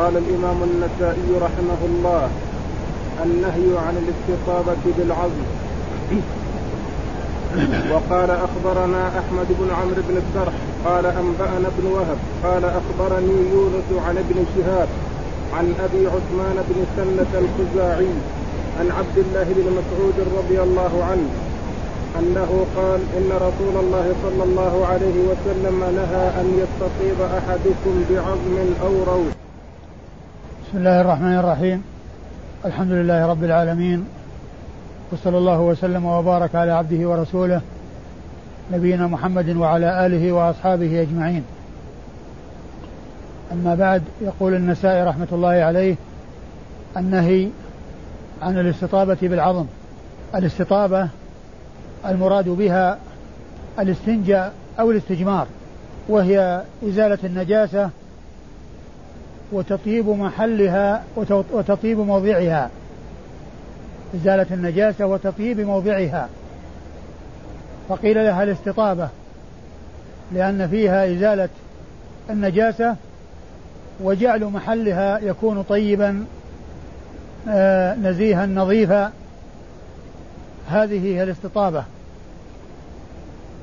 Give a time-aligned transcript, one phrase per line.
[0.00, 2.28] قال الإمام النسائي رحمه الله
[3.24, 5.46] النهي عن الاستطابة بالعظم
[7.92, 10.52] وقال أخبرنا أحمد بن عمرو بن السرح
[10.84, 14.88] قال أنبأنا ابن وهب قال أخبرني يونس عن ابن شهاب
[15.56, 18.12] عن أبي عثمان بن سلة الخزاعي
[18.80, 21.28] عن عبد الله بن مسعود رضي الله عنه
[22.18, 29.14] أنه قال إن رسول الله صلى الله عليه وسلم نهى أن يستطيب أحدكم بعظم أو
[29.14, 29.39] روث.
[30.70, 31.82] بسم الله الرحمن الرحيم.
[32.64, 34.04] الحمد لله رب العالمين.
[35.12, 37.60] وصلى الله وسلم وبارك على عبده ورسوله
[38.72, 41.44] نبينا محمد وعلى آله وأصحابه أجمعين.
[43.52, 45.96] أما بعد يقول النسائي رحمة الله عليه
[46.96, 47.48] النهي
[48.42, 49.66] عن الاستطابة بالعظم.
[50.34, 51.08] الاستطابة
[52.06, 52.98] المراد بها
[53.78, 55.46] الاستنجاء أو الاستجمار
[56.08, 57.90] وهي إزالة النجاسة
[59.52, 61.04] وتطيب محلها
[61.52, 62.70] وتطيب موضعها.
[64.14, 66.28] إزالة النجاسة وتطيب موضعها.
[67.88, 69.08] فقيل لها الاستطابة
[70.32, 71.48] لأن فيها إزالة
[72.30, 72.96] النجاسة
[74.00, 76.24] وجعل محلها يكون طيبا
[77.48, 79.12] آه، نزيها نظيفا.
[80.68, 81.84] هذه هي الاستطابة.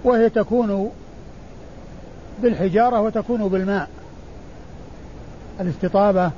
[0.03, 0.91] وهي تكون
[2.41, 3.89] بالحجارة وتكون بالماء.
[5.61, 6.31] الاستطابة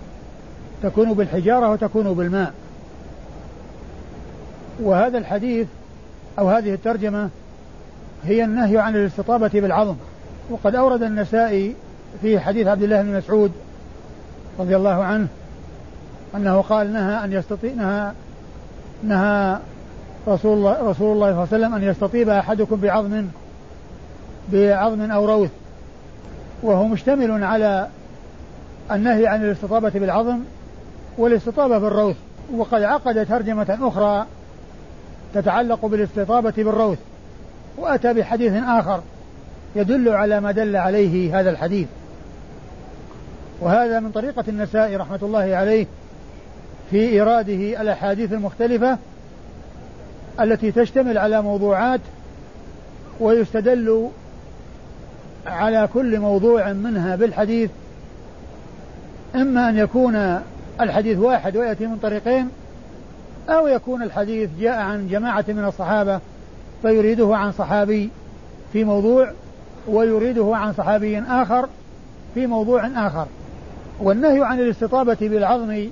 [0.84, 2.54] تكون بالحجارة وتكون بالماء.
[4.80, 5.68] وهذا الحديث
[6.40, 7.30] أو هذه الترجمة
[8.24, 9.96] هي النهي عن الاستطابة بالعظم.
[10.50, 11.76] وقد أورد النسائي
[12.22, 13.52] في حديث عبد الله بن مسعود
[14.60, 15.28] رضي الله عنه
[16.36, 18.12] أنه قال نهى أن يستطيع نهى
[19.04, 19.58] نهى
[20.28, 23.26] رسول الله رسول الله صلى الله عليه وسلم أن يستطيب أحدكم بعظم
[24.52, 25.50] بعظم أو روث.
[26.64, 27.88] وهو مشتمل على
[28.92, 30.40] النهي عن الاستطابة بالعظم
[31.18, 32.16] والاستطابة بالروث
[32.56, 34.26] وقد عقد ترجمة أخرى
[35.34, 36.98] تتعلق بالاستطابة بالروث
[37.78, 39.02] وأتى بحديث آخر
[39.76, 41.88] يدل على ما دل عليه هذا الحديث.
[43.62, 45.86] وهذا من طريقة النسائي رحمة الله عليه
[46.92, 48.98] في إيراده الأحاديث المختلفة
[50.40, 52.02] التي تشتمل على موضوعات
[53.20, 54.10] ويستدل
[55.48, 57.70] على كل موضوع منها بالحديث
[59.36, 60.40] إما أن يكون
[60.82, 62.50] الحديث واحد ويأتي من طريقين
[63.50, 66.20] أو يكون الحديث جاء عن جماعة من الصحابة
[66.82, 68.10] فيريده عن صحابي
[68.74, 69.32] في موضوع
[69.88, 71.70] ويريده عن صحابي آخر
[72.34, 73.28] في موضوع آخر.
[74.00, 75.90] والنهي عن الاستطابة بالعظم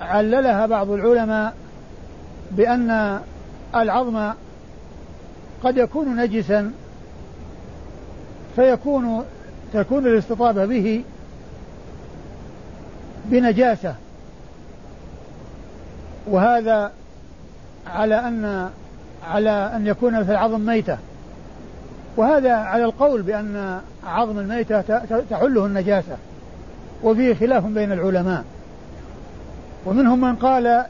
[0.00, 1.54] عللها بعض العلماء
[2.50, 3.20] بأن
[3.74, 4.30] العظم
[5.64, 6.72] قد يكون نجسا
[8.56, 9.24] فيكون
[9.72, 11.04] تكون الاستطابة به
[13.30, 13.94] بنجاسة.
[16.26, 16.92] وهذا
[17.86, 18.70] على أن
[19.28, 20.98] على أن يكون في العظم ميتة.
[22.16, 24.80] وهذا على القول بأن عظم الميتة
[25.30, 26.16] تحله النجاسة.
[27.02, 28.44] وفيه خلاف بين العلماء.
[29.86, 30.84] ومنهم من قال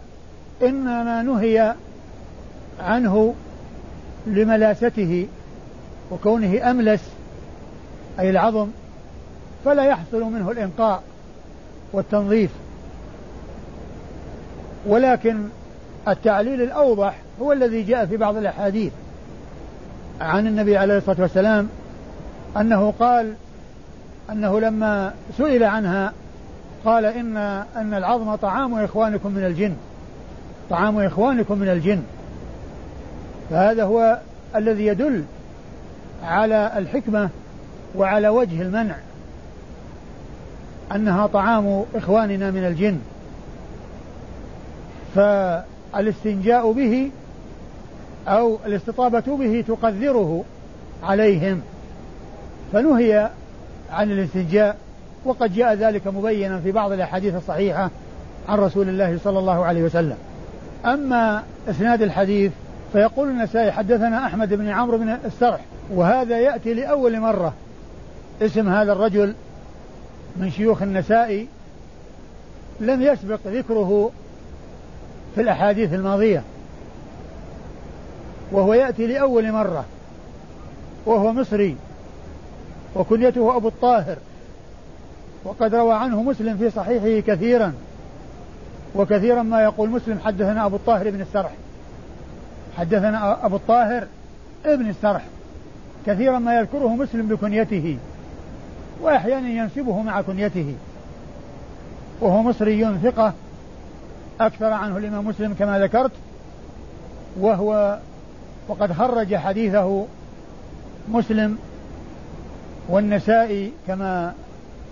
[0.62, 1.74] إنما نهي
[2.80, 3.34] عنه
[4.26, 5.28] لملاسته
[6.10, 7.00] وكونه أملس
[8.20, 8.68] أي العظم
[9.64, 11.02] فلا يحصل منه الإنقاء.
[11.92, 12.50] والتنظيف.
[14.86, 15.44] ولكن
[16.08, 18.92] التعليل الأوضح هو الذي جاء في بعض الأحاديث
[20.20, 21.68] عن النبي عليه الصلاة والسلام
[22.56, 23.34] أنه قال
[24.30, 26.12] أنه لما سئل عنها
[26.84, 27.36] قال إن
[27.76, 29.74] أن العظم طعام إخوانكم من الجن
[30.70, 32.02] طعام إخوانكم من الجن.
[33.50, 34.18] فهذا هو
[34.56, 35.24] الذي يدل
[36.24, 37.28] على الحكمة
[37.96, 38.94] وعلى وجه المنع.
[40.94, 42.98] أنها طعام إخواننا من الجن.
[45.14, 47.10] فالاستنجاء به
[48.28, 50.44] أو الاستطابة به تقذره
[51.02, 51.60] عليهم.
[52.72, 53.30] فنهي
[53.92, 54.76] عن الاستنجاء
[55.24, 57.90] وقد جاء ذلك مبينا في بعض الأحاديث الصحيحة
[58.48, 60.16] عن رسول الله صلى الله عليه وسلم.
[60.84, 62.52] أما إسناد الحديث
[62.92, 65.60] فيقول النسائي حدثنا أحمد بن عمرو بن السرح
[65.94, 67.52] وهذا يأتي لأول مرة.
[68.42, 69.34] اسم هذا الرجل
[70.36, 71.46] من شيوخ النسائي
[72.80, 74.10] لم يسبق ذكره
[75.34, 76.42] في الأحاديث الماضية
[78.52, 79.84] وهو يأتي لأول مرة
[81.06, 81.76] وهو مصري
[82.96, 84.16] وكنيته أبو الطاهر
[85.44, 87.74] وقد روى عنه مسلم في صحيحه كثيرا
[88.94, 91.50] وكثيرا ما يقول مسلم حدثنا أبو الطاهر بن السرح.
[92.76, 94.06] حدثنا أبو الطاهر
[94.66, 95.22] ابن السرح.
[96.06, 97.98] كثيرا ما يذكره مسلم بكنيته.
[99.02, 100.74] وأحيانا ينسبه مع كنيته.
[102.20, 103.32] وهو مصري ثقة.
[104.40, 106.12] أكثر عنه الإمام مسلم كما ذكرت.
[107.40, 107.98] وهو
[108.68, 110.06] وقد خرج حديثه
[111.08, 111.58] مسلم
[112.88, 114.34] والنسائي كما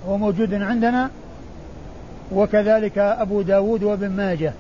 [0.09, 1.11] هو موجود عندنا.
[2.33, 4.53] وكذلك أبو داود وابن ماجه.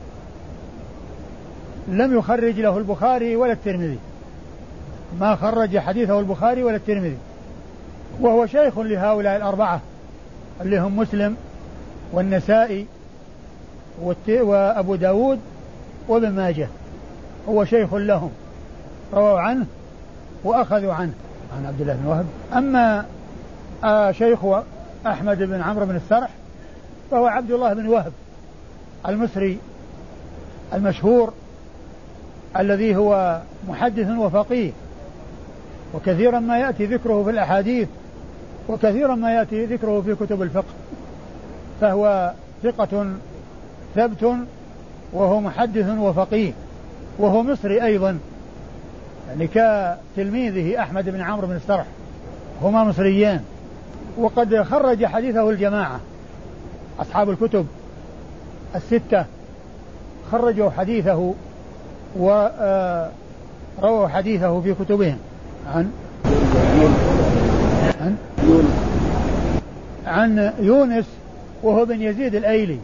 [1.89, 3.99] لم يخرج له البخاري ولا الترمذي.
[5.21, 7.17] ما خرج حديثه البخاري ولا الترمذي.
[8.21, 9.81] وهو شيخ لهؤلاء الأربعة
[10.61, 11.37] اللي هم مسلم
[12.13, 12.87] والنسائي
[14.29, 15.41] وأبو داود
[16.09, 16.69] وابن ماجه.
[17.49, 18.31] هو شيخ لهم.
[19.13, 19.67] رووا عنه
[20.45, 21.13] وأخذوا عنه.
[21.57, 22.27] عن عبد الله بن وهب.
[22.57, 23.05] أما
[23.85, 24.39] آه شيخ
[25.07, 26.31] أحمد بن عمرو بن السرح
[27.11, 28.13] فهو عبد الله بن وهب
[29.09, 29.59] المصري
[30.75, 31.33] المشهور
[32.59, 34.73] الذي هو محدث وفقيه.
[35.95, 37.89] وكثيرا ما يأتي ذكره في الأحاديث
[38.69, 40.75] وكثيرا ما يأتي ذكره في كتب الفقه.
[41.81, 42.33] فهو
[42.63, 43.07] ثقة
[43.95, 44.35] ثبت
[45.13, 46.53] وهو محدث وفقيه
[47.19, 48.19] وهو مصري أيضا.
[49.29, 51.87] يعني كتلميذه أحمد بن عمرو بن السرح
[52.63, 53.43] هما مصريان
[54.19, 56.01] وقد خرج حديثه الجماعة
[57.01, 57.67] أصحاب الكتب
[58.75, 59.25] الستة.
[60.33, 61.35] خرجوا حديثه
[62.17, 65.19] ورووا حديثه في كتبهم.
[65.75, 65.91] عن
[68.01, 68.17] عن
[70.07, 71.05] عن يونس
[71.63, 72.79] وهو بن يزيد الأيلي.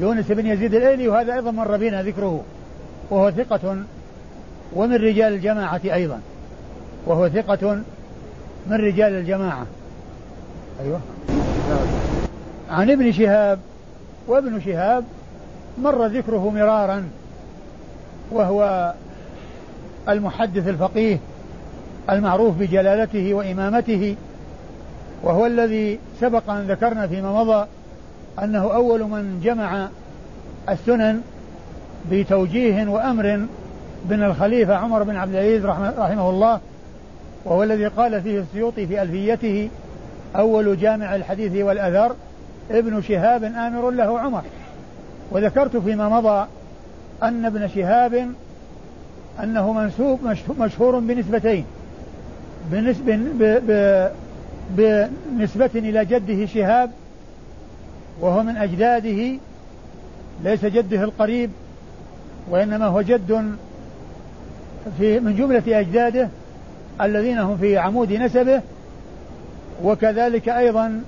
[0.00, 2.42] يونس بن يزيد الأيلي وهذا أيضا مر بنا ذكره.
[3.10, 3.76] وهو ثقة
[4.74, 6.20] ومن رجال الجماعة أيضا.
[7.06, 7.74] وهو ثقة
[8.70, 9.66] من رجال الجماعة.
[10.80, 11.00] أيوة.
[12.70, 13.58] عن ابن شهاب
[14.28, 15.04] وابن شهاب
[15.82, 17.04] مر ذكره مرارا
[18.30, 18.94] وهو
[20.08, 21.18] المحدث الفقيه
[22.10, 24.16] المعروف بجلالته وإمامته
[25.22, 27.66] وهو الذي سبق أن ذكرنا فيما مضى
[28.42, 29.88] أنه أول من جمع
[30.68, 31.20] السنن
[32.10, 33.46] بتوجيه وأمر
[34.10, 36.60] من الخليفة عمر بن عبد العزيز رحمه الله
[37.44, 39.68] وهو الذي قال فيه السيوطي في ألفيته
[40.36, 42.14] أول جامع الحديث والأثر
[42.70, 44.42] ابن شهاب آمر له عمر.
[45.30, 46.46] وذكرت فيما مضى
[47.22, 48.28] أن ابن شهاب
[49.42, 50.20] أنه منسوب
[50.58, 51.64] مشهور بنسبتين.
[52.72, 53.18] بنسبة
[54.70, 56.90] بنسبة إلى جده شهاب
[58.20, 59.38] وهو من أجداده
[60.44, 61.50] ليس جده القريب
[62.50, 63.56] وإنما هو جد
[64.98, 66.28] في من جملة أجداده
[67.00, 68.62] الذين هم في عمود نسبه
[69.84, 71.02] وكذلك أيضا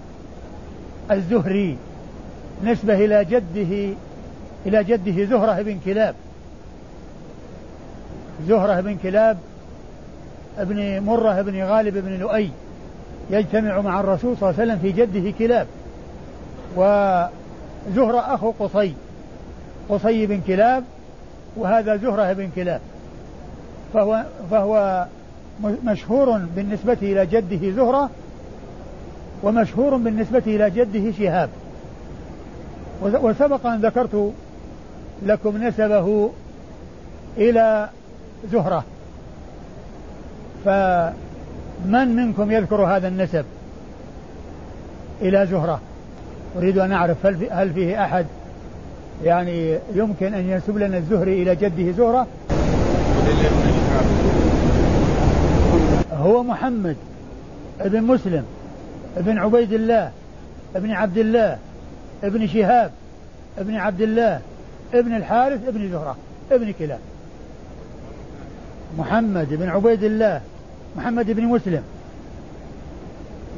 [1.11, 1.77] الزهري
[2.65, 3.95] نسبة إلى جده
[4.67, 6.15] إلى جده زهرة بن كلاب.
[8.49, 9.39] زهرة بن كلاب
[10.61, 12.51] ابن مرة بن غالب بن لؤي
[13.31, 15.67] يجتمع مع الرسول صلى الله عليه وسلم في جده كلاب
[16.77, 18.95] وزهرة أخو قصي
[19.89, 20.85] قصي بن كلاب
[21.57, 22.81] وهذا زهرة بن كلاب
[23.95, 25.07] فهو فهو
[25.85, 28.11] مشهور بالنسبة إلى جده زهرة
[29.43, 31.49] ومشهور بالنسبة إلى جده شهاب.
[33.03, 34.33] وسبق أن ذكرت
[35.23, 36.31] لكم نسبه
[37.37, 37.89] إلى
[38.53, 38.85] زهرة.
[40.65, 43.45] فمن منكم يذكر هذا النسب
[45.23, 45.81] إلى زهرة؟
[46.57, 48.27] أريد أن أعرف هل, في هل فيه أحد؟
[49.25, 52.27] يعني يمكن أن ينسب لنا الزهري إلى جده زهرة؟
[56.13, 56.97] هو محمد
[57.81, 58.45] ابن مسلم
[59.17, 60.11] ابن عبيد الله
[60.77, 61.59] ابن عبد الله
[62.25, 62.91] ابن شهاب
[63.59, 64.41] ابن عبد الله
[64.95, 66.17] ابن الحارث ابن زهرة
[66.53, 66.99] ابن كلاب.
[68.99, 70.41] محمد بن عبيد الله
[70.97, 71.83] محمد بن مسلم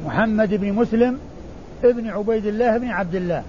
[0.05, 1.19] محمد بن مسلم
[1.83, 3.43] ابن عبيد الله بن عبد الله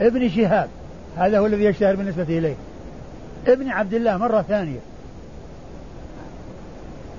[0.00, 0.68] ابن شهاب
[1.16, 2.54] هذا هو الذي يشتهر بالنسبة إليه
[3.46, 4.78] ابن عبد الله مرة ثانية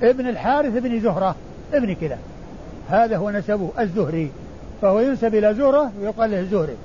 [0.03, 1.35] ابن الحارث بن زهرة
[1.73, 2.19] ابن كلاب
[2.89, 4.31] هذا هو نسبه الزهري
[4.81, 6.75] فهو ينسب إلى زهرة ويقال له الزهري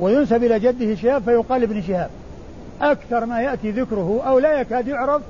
[0.00, 2.10] وينسب إلى جده شهاب فيقال ابن شهاب
[2.80, 5.22] أكثر ما يأتي ذكره أو لا يكاد يعرف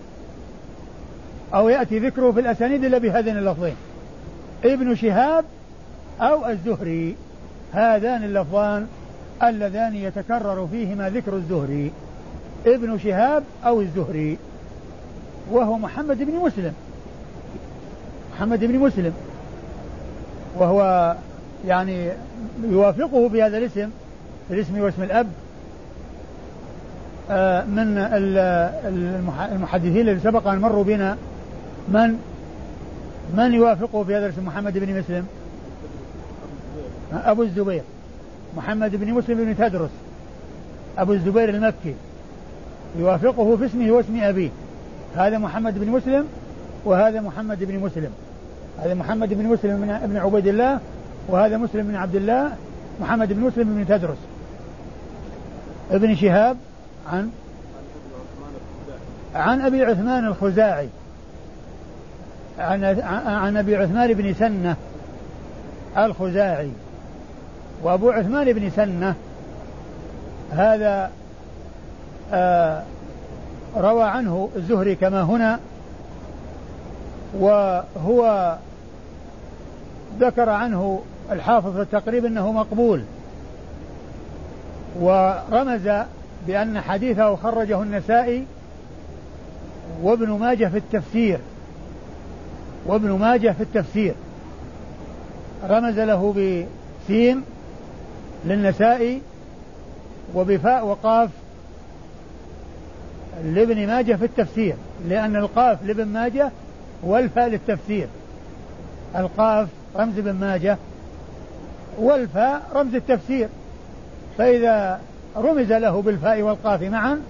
[1.55, 3.75] أو يأتي ذكره في الأسانيد إلا بهذين اللفظين.
[4.65, 5.45] ابن شهاب
[6.21, 7.17] أو الزهري
[7.73, 8.87] هذان اللفظان
[9.43, 11.93] اللذان يتكرر فيهما ذكر الزهري.
[12.67, 14.39] ابن شهاب أو الزهري
[15.51, 16.73] وهو محمد بن مسلم.
[18.37, 19.13] محمد بن مسلم.
[20.59, 21.15] وهو
[21.67, 22.09] يعني
[22.65, 23.91] يوافقه بهذا الاسم
[24.51, 25.27] الاسم واسم الأب.
[27.31, 27.99] آه، من
[29.53, 31.17] المحدثين الذين سبق أن مروا بنا
[31.89, 32.19] من
[33.37, 35.27] من يوافقه في هذا الاسم محمد بن مسلم.
[37.13, 37.83] أبو الزبير.
[38.57, 39.91] محمد بن مسلم بن تدرس.
[40.99, 41.95] أبو الزبير المكي.
[42.99, 44.51] يوافقه في اسمه واسم أبيه.
[45.17, 46.27] هذا محمد بن مسلم
[46.85, 48.11] وهذا محمد بن مسلم.
[48.79, 50.81] هذا محمد بن مسلم من ابن عبيد الله
[51.29, 52.53] وهذا مسلم بن عبد الله.
[53.01, 54.19] محمد بن مسلم بن تدرس.
[55.91, 56.57] ابن شهاب
[57.13, 57.31] عن
[59.35, 60.89] عن أبي عثمان الخزاعي.
[62.59, 62.85] عن
[63.27, 64.77] عن أبي عثمان بن سنة
[65.97, 66.71] الخزاعي
[67.83, 69.15] وأبو عثمان بن سنة
[70.51, 71.11] هذا
[72.33, 72.83] آه
[73.77, 75.61] روى عنه الزهري كما هنا
[77.39, 78.57] وهو
[80.21, 83.03] ذكر عنه الحافظ في التقريب إنه مقبول
[85.01, 85.89] ورمز
[86.47, 88.47] بأن حديثه خرجه النسائي
[90.03, 91.39] وابن ماجه في التفسير.
[92.87, 94.15] وابن ماجه في التفسير.
[95.69, 97.43] رمز له بسين
[98.45, 99.23] للنسائي
[100.35, 101.31] وبفاء وقاف
[103.45, 104.75] لابن ماجه في التفسير
[105.09, 106.51] لأن القاف لابن ماجه
[107.03, 108.07] والفاء للتفسير.
[109.17, 110.79] القاف رمز ابن ماجه
[111.99, 113.49] والفاء رمز التفسير.
[114.39, 115.01] فإذا
[115.37, 117.21] رمز له بالفاء والقاف معا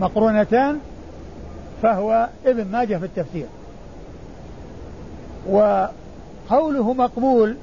[0.00, 0.78] مقرونتان
[1.82, 3.46] فهو ابن ماجه في التفسير.
[5.50, 7.56] وقوله مقبول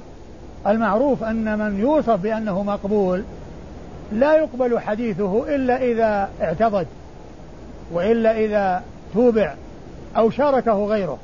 [0.66, 3.24] المعروف أن من يوصف بأنه مقبول
[4.12, 6.86] لا يقبل حديثه إلا إذا اعتضد
[7.92, 8.82] وإلا إذا
[9.14, 9.54] توبع
[10.16, 11.18] أو شاركه غيره.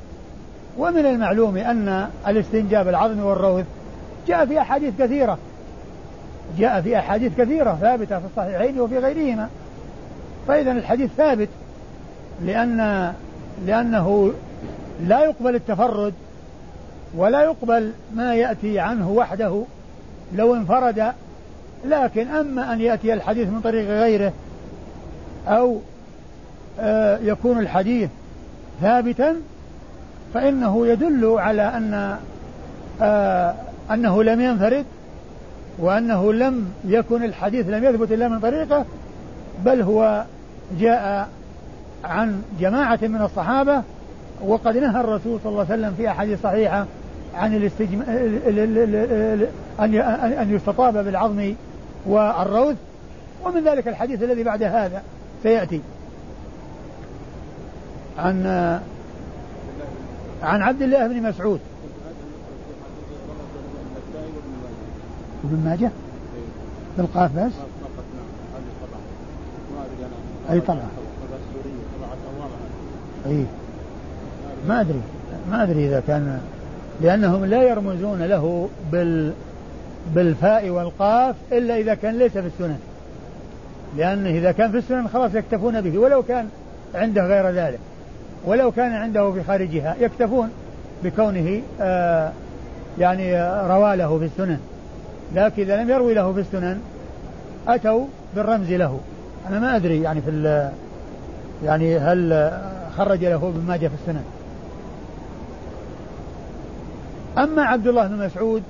[0.77, 3.65] ومن المعلوم أن الاستنجاب العظم والروث
[4.27, 5.37] جاء في أحاديث كثيرة.
[6.57, 9.49] جاء في أحاديث كثيرة ثابتة في الصحيحين وفي غيرهما.
[10.47, 11.49] فإذا الحديث ثابت.
[12.45, 13.13] لأن
[13.65, 14.33] لأنه
[15.07, 16.13] لا يقبل التفرد
[17.15, 19.63] ولا يقبل ما يأتي عنه وحده
[20.35, 21.13] لو انفرد.
[21.85, 24.33] لكن أما أن يأتي الحديث من طريق غيره
[25.47, 25.79] أو
[26.79, 28.09] آه يكون الحديث
[28.81, 29.35] ثابتا
[30.33, 32.17] فإنه يدل على أن
[33.01, 33.55] آه
[33.91, 34.85] أنه لم ينفرد
[35.79, 38.85] وأنه لم يكن الحديث لم يثبت إلا من طريقه
[39.65, 40.23] بل هو
[40.79, 41.29] جاء
[42.03, 43.83] عن جماعة من الصحابة
[44.45, 46.85] وقد نهى الرسول صلى الله عليه وسلم في أحاديث صحيحة
[47.35, 48.01] عن الاستجم...
[49.79, 49.95] أن
[50.39, 51.53] أن يستطاب بالعظم
[52.05, 52.77] والروث
[53.45, 55.03] ومن ذلك الحديث الذي بعد هذا
[55.43, 55.81] سيأتي.
[58.17, 58.45] عن
[60.43, 61.59] عن عبد الله بن مسعود.
[65.43, 65.91] ابن ماجه؟
[66.97, 67.51] بالقاف بس؟
[70.51, 71.00] أي طبعا
[73.25, 73.45] اي
[74.67, 75.01] ما أدري.
[75.51, 76.39] ما أدري إذا كان
[77.01, 79.33] لأنهم لا يرمزون له بال
[80.15, 82.79] بالفاء والقاف إلا إذا كان ليس في السنن.
[83.97, 86.47] لأنه إذا كان في السنن خلاص يكتفون به ولو كان
[86.95, 87.79] عنده غير ذلك.
[88.45, 90.49] ولو كان عنده في خارجها يكتفون
[91.03, 92.31] بكونه آه
[92.99, 94.59] يعني روى له في السنن.
[95.35, 96.79] لكن إذا لم يروي له في السنن
[97.67, 98.99] أتوا بالرمز له.
[99.49, 100.29] أنا ما أدري يعني في
[101.65, 102.51] يعني هل
[102.97, 104.23] خرج له ابن ماجه في السنن
[107.37, 108.63] أما عبد الله بن مسعود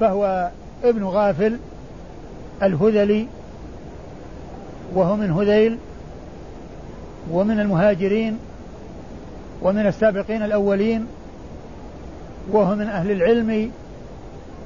[0.00, 0.50] فهو
[0.84, 1.58] ابن غافل
[2.62, 3.28] الهذلي
[4.94, 5.78] وهو من هذيل
[7.30, 8.38] ومن المهاجرين
[9.62, 11.06] ومن السابقين الأولين
[12.52, 13.70] وهو من أهل العلم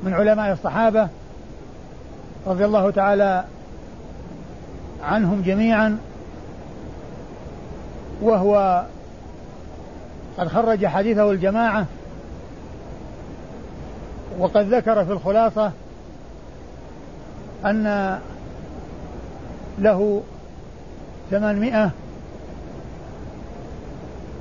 [0.03, 1.09] من علماء الصحابة
[2.47, 3.45] رضي الله تعالى
[5.03, 5.99] عنهم جميعا.
[8.23, 8.85] وهو
[10.39, 11.87] قد خرج حديثه الجماعة
[14.39, 15.73] وقد ذكر في الخلاصة
[17.65, 18.19] أن
[19.79, 20.23] له
[21.31, 21.91] ثمانمائة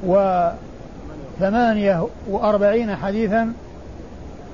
[0.03, 3.53] وثمانية وأربعين حديثا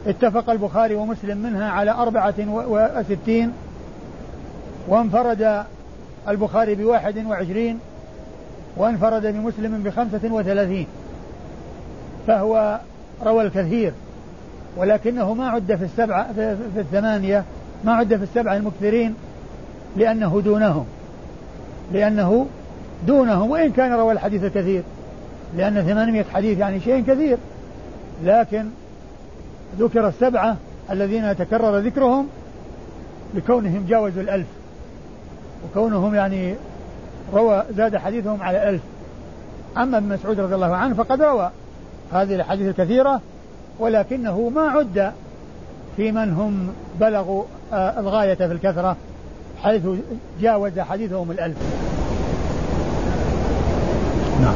[0.08, 3.53] اتفق البخاري ومسلم منها على أربعة وستين
[4.88, 5.63] وانفرد
[6.27, 7.79] البخاري بواحد وعشرين
[8.77, 10.88] وانفرد بمسلم بخمسة وثلاثين
[12.27, 12.79] فهو
[13.24, 13.91] روى الكثير
[14.77, 17.44] ولكنه ما عد في السبعة في, الثمانية
[17.84, 19.15] ما عد في السبعة المكثرين
[19.98, 20.86] لأنه دونهم
[21.94, 22.48] لأنه
[23.08, 24.84] دونهم وإن كان روى الحديث الكثير
[25.58, 27.38] لأن ثمانمائة حديث يعني شيء كثير
[28.24, 28.65] لكن
[29.79, 30.58] ذكر السبعة
[30.91, 32.27] الذين تكرر ذكرهم
[33.36, 34.48] لكونهم جاوزوا الألف
[35.65, 36.55] وكونهم يعني
[37.34, 38.82] روى زاد حديثهم على ألف.
[39.77, 41.51] أما ابن مسعود رضي الله عنه فقد روى
[42.12, 43.22] هذه الأحاديث الكثيرة
[43.79, 45.12] ولكنه ما عد
[45.98, 48.96] في من هم بلغوا آه، الغاية في الكثرة
[49.63, 49.82] حيث
[50.41, 51.58] جاوز حديثهم الألف.
[54.41, 54.55] نعم.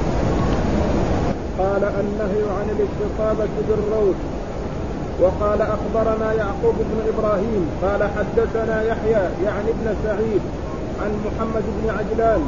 [1.60, 4.16] قال النهي عن الاستطابة بالروث
[5.22, 10.42] وقال أخبرنا يعقوب بن إبراهيم قال حدثنا يحيى يعني ابن سعيد.
[11.04, 12.42] عن محمد بن عجلان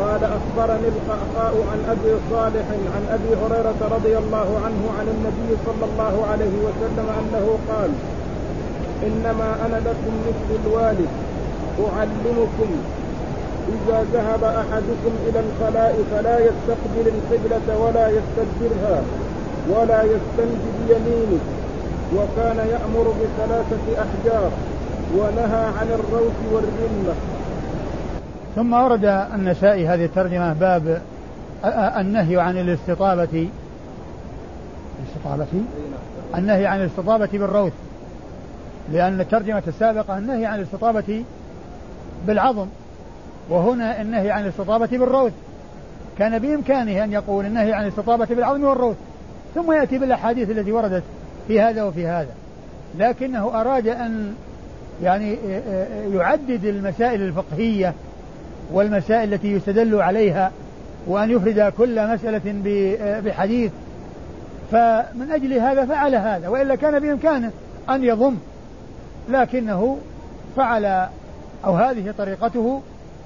[0.00, 5.84] قال أخبرني القعقاع عن أبي صالح عن أبي هريرة رضي الله عنه عن النبي صلى
[5.90, 7.90] الله عليه وسلم أنه قال
[9.06, 11.08] إنما أنا لكم مثل الوالد
[11.80, 12.70] أعلمكم
[13.68, 19.02] إذا ذهب أحدكم إلى الخلاء فلا يستقبل القبلة ولا يستدبرها
[19.70, 21.40] ولا يستنجي بيمينه
[22.16, 24.50] وكان يأمر بثلاثة أحجار
[25.16, 27.14] ونهى عن الروث والرمه
[28.56, 31.02] ثم ورد النسائي هذه الترجمة باب
[31.98, 33.48] النهي عن الاستطابة
[35.00, 35.46] الاستطابة
[36.36, 37.72] النهي عن الاستطابة بالروث.
[38.92, 41.24] لأن الترجمة السابقة النهي عن الاستطابة
[42.26, 42.66] بالعظم
[43.50, 45.32] وهنا النهي عن الاستطابة بالروث.
[46.18, 48.96] كان بإمكانه أن يقول النهي عن الاستطابة بالعظم والروث.
[49.54, 51.02] ثم يأتي بالأحاديث التي وردت
[51.48, 52.34] في هذا وفي هذا.
[52.98, 54.34] لكنه أراد أن
[55.02, 55.36] يعني
[56.12, 57.94] يعدد المسائل الفقهية
[58.72, 60.52] والمسائل التي يستدل عليها
[61.06, 62.40] وأن يفرد كل مسألة
[63.20, 63.72] بحديث.
[64.72, 67.50] فمن أجل هذا فعل هذا وإلا كان بإمكانه
[67.90, 68.36] أن يضم
[69.28, 69.98] لكنه
[70.56, 70.84] فعل
[71.64, 72.82] أو هذه طريقته.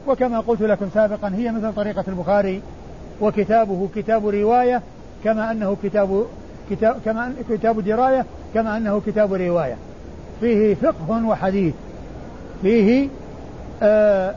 [0.09, 2.63] وكما قلت لكم سابقا هي مثل طريقة البخاري
[3.21, 4.83] وكتابه كتاب رواية
[5.25, 6.27] كما أنه كتاب
[6.71, 8.25] كتاب كما كتاب دراية
[8.55, 9.77] كما أنه كتاب رواية.
[10.41, 11.75] فيه فقه وحديث.
[12.63, 13.09] فيه
[13.83, 14.35] آه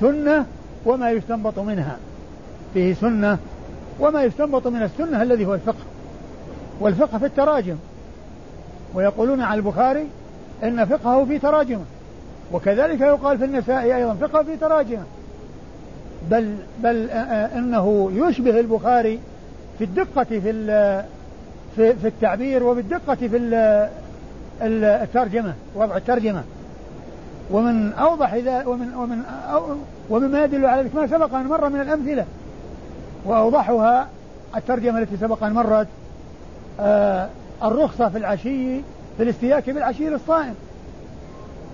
[0.00, 0.46] سنة
[0.86, 1.96] وما يستنبط منها.
[2.74, 3.38] فيه سنة
[4.00, 5.84] وما يستنبط من السنة الذي هو الفقه.
[6.80, 7.76] والفقه في التراجم.
[8.94, 10.06] ويقولون على البخاري
[10.64, 11.84] إن فقهه في تراجمه
[12.52, 15.04] وكذلك يقال في النساء أيضا فقهه في تراجمه
[16.30, 17.10] بل بل
[17.56, 19.20] إنه يشبه البخاري
[19.78, 20.40] في الدقة في
[21.76, 23.36] في في التعبير وبالدقة في
[24.62, 26.42] الترجمة وضع الترجمة.
[27.50, 29.22] ومن أوضح إذا ومن ومن
[30.10, 32.24] ومما يدل على ذلك ما سبق أن مر من الأمثلة
[33.24, 34.08] وأوضحها
[34.56, 35.86] الترجمة التي سبق أن مرت
[36.80, 37.28] آه
[37.62, 38.80] الرخصة في العشي
[39.16, 40.54] في الاستياك بالعشي للصائم.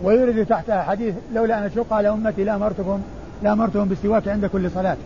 [0.02, 3.00] ويورد تحتها حديث لولا أن أشق على أمتي لأمرتكم
[3.42, 4.96] لأمرتهم بالسواك عند كل صلاة.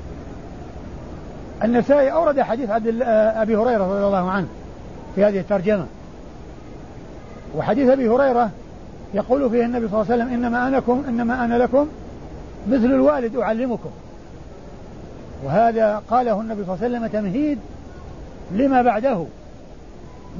[1.64, 4.46] النسائي أورد حديث عبد آه، أبي هريرة رضي الله عنه
[5.14, 5.86] في هذه الترجمة.
[7.56, 8.50] وحديث أبي هريرة
[9.14, 11.88] يقول فيه النبي صلى الله عليه وسلم إنما أنا لكم إنما أنا لكم
[12.68, 13.90] مثل الوالد أعلمكم.
[15.44, 17.58] وهذا قاله النبي صلى الله عليه وسلم تمهيد
[18.52, 19.24] لما بعده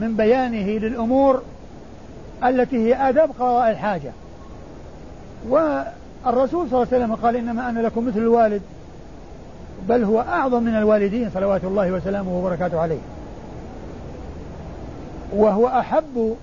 [0.01, 1.43] من بيانه للأمور
[2.45, 4.13] التي هي آداب قضاء الحاجة.
[5.49, 8.63] والرسول صلى الله عليه وسلم قال إنما أنا لكم مثل الوالد
[9.89, 13.01] بل هو أعظم من الوالدين صلوات الله وسلامه وبركاته عليه.
[15.37, 16.37] وهو أحب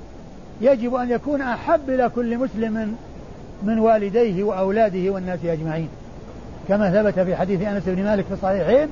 [0.61, 2.95] يجب أن يكون أحب إلى كل مسلم
[3.63, 5.89] من والديه وأولاده والناس أجمعين.
[6.67, 8.87] كما ثبت في حديث أنس بن مالك في الصحيحين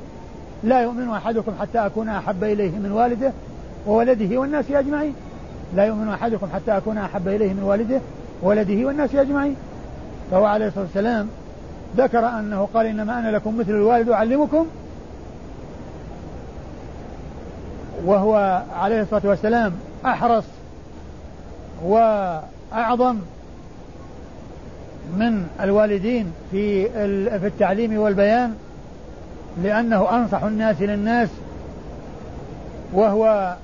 [0.64, 3.32] لا يؤمن أحدكم حتى أكون أحب إليه من والده
[3.88, 5.14] وولده والناس أجمعين.
[5.76, 8.02] لا يؤمن أحدكم حتى أكون أحب إليه من والده
[8.44, 9.56] وولده والناس أجمعين.
[10.32, 11.28] فهو عليه الصلاة والسلام
[11.98, 14.66] ذكر أنه قال إنما أنا لكم مثل الوالد أعلمكم.
[18.06, 19.74] وهو عليه الصلاة والسلام
[20.06, 20.44] أحرص
[21.84, 23.18] وأعظم
[25.18, 26.90] من الوالدين في
[27.40, 28.56] في التعليم والبيان
[29.64, 31.30] لأنه أنصح الناس للناس
[32.94, 33.56] وهو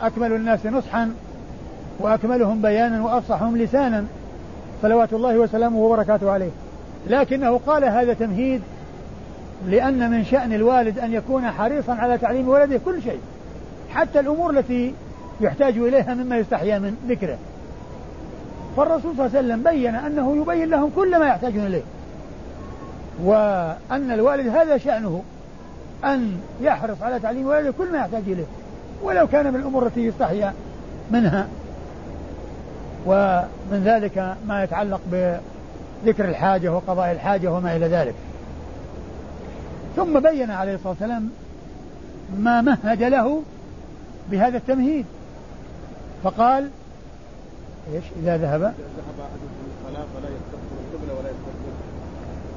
[0.00, 1.12] أكمل الناس نصحا
[1.98, 4.04] وأكملهم بيانا وأفصحهم لسانا
[4.82, 6.50] صلوات الله وسلامه وبركاته عليه.
[7.06, 8.62] لكنه قال هذا تمهيد
[9.68, 13.20] لأن من شأن الوالد أن يكون حريصا على تعليم ولده كل شيء
[13.94, 14.94] حتى الأمور التي
[15.40, 17.38] يحتاج إليها مما يستحيا من ذكره.
[18.76, 21.82] فالرسول صلى الله عليه وسلم بين أنه يبين لهم كل ما يحتاجون إليه.
[23.22, 25.22] وأن الوالد هذا شأنه
[26.04, 28.44] أن يحرص على تعليم ولده كل ما يحتاج إليه.
[29.02, 30.54] ولو كان من الأمور التي يستحيا
[31.10, 31.46] منها.
[33.06, 38.14] ومن ذلك ما يتعلق بذكر الحاجة وقضاء الحاجة وما إلى ذلك.
[39.96, 41.30] ثم بين عليه الصلاة والسلام
[42.38, 43.42] ما مهد له
[44.30, 45.04] بهذا التمهيد.
[46.22, 46.70] فقال
[47.94, 48.74] إيش؟ إذا ذهب.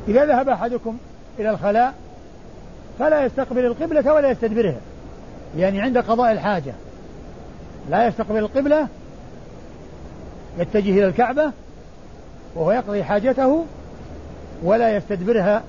[0.07, 0.97] إذا ذهب أحدكم
[1.39, 1.93] إلى الخلاء
[2.99, 4.79] فلا يستقبل القبلة ولا يستدبرها
[5.57, 6.73] يعني عند قضاء الحاجة.
[7.89, 8.87] لا يستقبل القبلة
[10.59, 11.51] يتجه إلى الكعبة
[12.55, 13.65] وهو يقضي حاجته
[14.63, 15.63] ولا يستدبرها.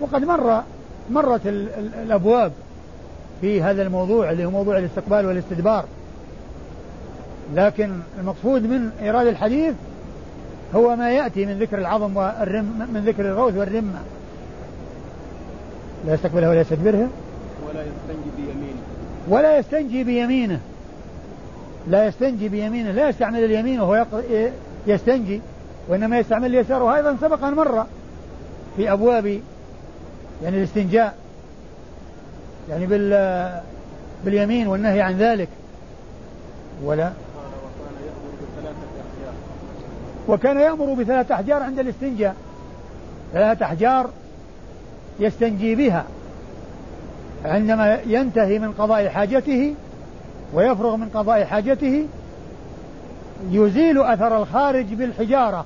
[0.00, 0.62] وقد مر
[1.10, 2.52] مرت ال ال الأبواب
[3.40, 5.84] في هذا الموضوع اللي هو موضوع الاستقبال والاستدبار.
[7.54, 9.74] لكن المقصود من إيراد الحديث
[10.74, 14.00] هو ما يأتي من ذكر العظم والرم من ذكر الروث والرمة.
[16.06, 17.08] لا يستقبلها ولا يستدبرها
[17.68, 18.80] ولا يستنجي بيمينه.
[19.28, 20.60] ولا يستنجي بيمينه.
[21.88, 22.90] لا يستنجي بيمينه.
[22.90, 24.06] لا يستعمل اليمين وهو
[24.86, 25.40] يستنجي
[25.88, 27.86] وإنما يستعمل اليسار وأيضا سبق أن مر
[28.76, 29.26] في أبواب
[30.44, 31.14] يعني الاستنجاء.
[32.70, 33.60] يعني بال
[34.24, 35.48] باليمين والنهي عن ذلك.
[36.84, 37.12] ولا
[40.28, 42.36] وكان يأمر بثلاثة أحجار عند الاستنجاء.
[43.32, 44.10] ثلاثة أحجار
[45.20, 46.04] يستنجي بها
[47.44, 49.74] عندما ينتهي من قضاء حاجته
[50.54, 52.06] ويفرغ من قضاء حاجته
[53.50, 55.64] يزيل أثر الخارج بالحجارة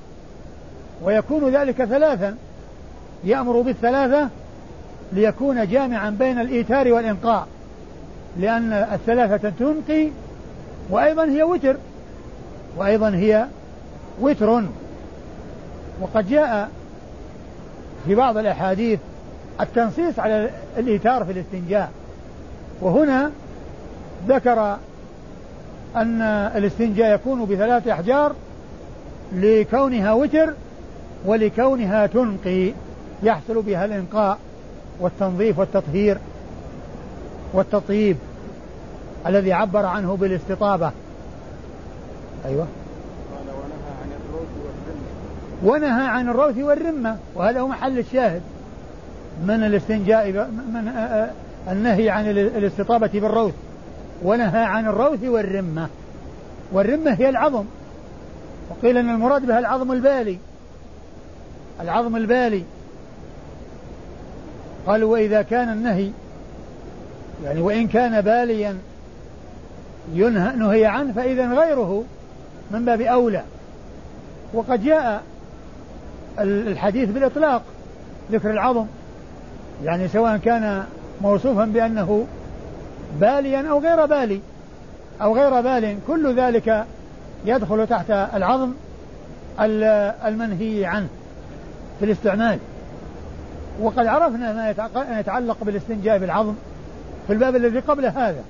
[1.03, 2.37] ويكون ذلك ثلاثا.
[3.23, 4.29] يأمر بالثلاثة
[5.11, 7.47] ليكون جامعا بين الإيتار والإنقاء
[8.39, 10.09] لأن الثلاثة تنقي
[10.89, 11.77] وأيضا هي وتر
[12.77, 13.45] وأيضا هي
[14.21, 14.63] وتر.
[16.01, 16.69] وقد جاء
[18.05, 18.99] في بعض الأحاديث
[19.61, 21.91] التنصيص على الإيتار في الاستنجاء.
[22.81, 23.31] وهنا
[24.27, 24.77] ذكر
[25.95, 26.21] أن
[26.55, 28.33] الاستنجاء يكون بثلاث أحجار
[29.33, 30.53] لكونها وتر
[31.25, 32.73] ولكونها تنقي
[33.23, 34.37] يحصل بها الإنقاء
[34.99, 36.17] والتنظيف والتطهير
[37.53, 38.17] والتطيب
[39.27, 40.91] الذي عبر عنه بالاستطابة.
[42.45, 42.67] أيوة
[43.31, 45.11] قال ونهى عن الروث والرمة
[45.63, 48.41] ونهى عن الروث والرمة وهذا هو محل الشاهد.
[49.45, 50.31] من الاستنجاء
[50.73, 50.91] من
[51.71, 53.53] النهي عن الاستطابة بالروث.
[54.23, 55.87] ونهى عن الروث والرمة.
[56.71, 57.65] والرمة هي العظم.
[58.69, 60.37] وقيل أن المراد بها العظم البالي.
[61.81, 62.63] العظم البالي.
[64.87, 66.11] قالوا وإذا كان النهي
[67.43, 68.77] يعني وإن كان باليا
[70.13, 72.03] ينهى نهي عنه فإذا غيره
[72.71, 73.43] من باب أولى.
[74.53, 75.23] وقد جاء
[76.39, 77.61] الحديث بالإطلاق
[78.31, 78.85] ذكر العظم.
[79.83, 80.83] يعني سواء كان
[81.21, 82.25] موصوفا بأنه
[83.19, 84.39] باليا أو غير بالي
[85.21, 86.85] أو غير بال كل ذلك
[87.45, 88.73] يدخل تحت العظم
[90.25, 91.07] المنهي عنه
[91.99, 92.59] في الاستعمال.
[93.81, 96.53] وقد عرفنا ما يتعلق بالاستنجاء بالعظم
[97.27, 98.43] في الباب الذي قبل هذا.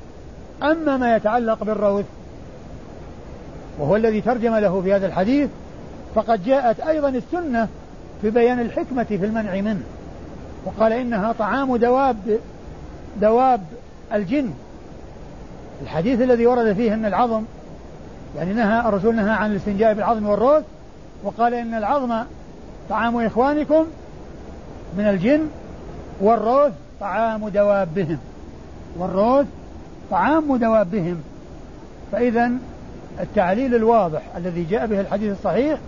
[0.63, 2.05] أما ما يتعلق بالروث
[3.79, 5.49] وهو الذي ترجم له في هذا الحديث
[6.15, 7.67] فقد جاءت أيضا السنة
[8.21, 9.83] في بيان الحكمة في المنع منه
[10.65, 12.39] وقال إنها طعام دواب
[13.21, 13.61] دواب
[14.13, 14.53] الجن.
[15.81, 17.43] الحديث الذي ورد فيه أن العظم
[18.37, 20.63] يعني نهى الرسول نهى عن الاستنجاء بالعظم والروث
[21.23, 22.23] وقال إن العظم
[22.89, 23.85] طعام إخوانكم
[24.97, 25.47] من الجن
[26.21, 28.17] والروث طعام دوابهم.
[28.97, 29.45] والروث
[30.11, 31.21] طعام دوابهم.
[32.11, 32.51] فإذا
[33.19, 35.79] التعليل الواضح الذي جاء به الحديث الصحيح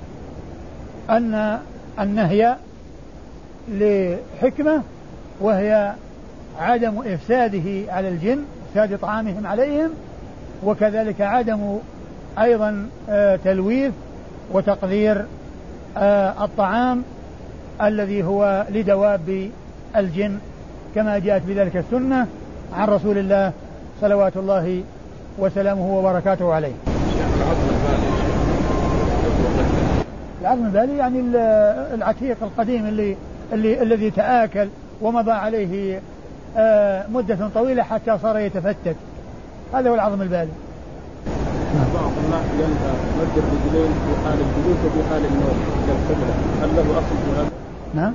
[1.09, 1.59] أن
[1.99, 2.55] النهي
[3.71, 4.81] لحكمة
[5.41, 5.93] وهي
[6.59, 9.89] عدم إفساده على الجن إفساد طعامهم عليهم
[10.63, 11.77] وكذلك عدم
[12.39, 13.91] أيضا آه، تلويث
[14.51, 15.25] وتقدير
[15.97, 17.03] آه، الطعام
[17.81, 19.49] الذي هو لدواب
[19.95, 20.37] الجن
[20.95, 22.27] كما جاءت بذلك السنة
[22.73, 23.51] عن رسول الله
[24.01, 24.83] صلوات الله
[25.37, 26.92] وسلامه وبركاته عليه.
[30.43, 31.19] العظم البالي يعني
[31.93, 33.15] العتيق القديم اللي,
[33.53, 34.67] اللي الذي تآكل
[35.01, 36.01] ومضى عليه
[36.57, 38.95] آه، مدة طويلة حتى صار يتفتت
[39.73, 40.51] هذا هو العظم البالي
[41.93, 46.99] بعض الناس ينهى مد الرجلين في حال الجلوس وفي حال النوم إلى القبلة، هل له
[46.99, 47.49] أصل في هذا؟
[47.93, 48.13] نعم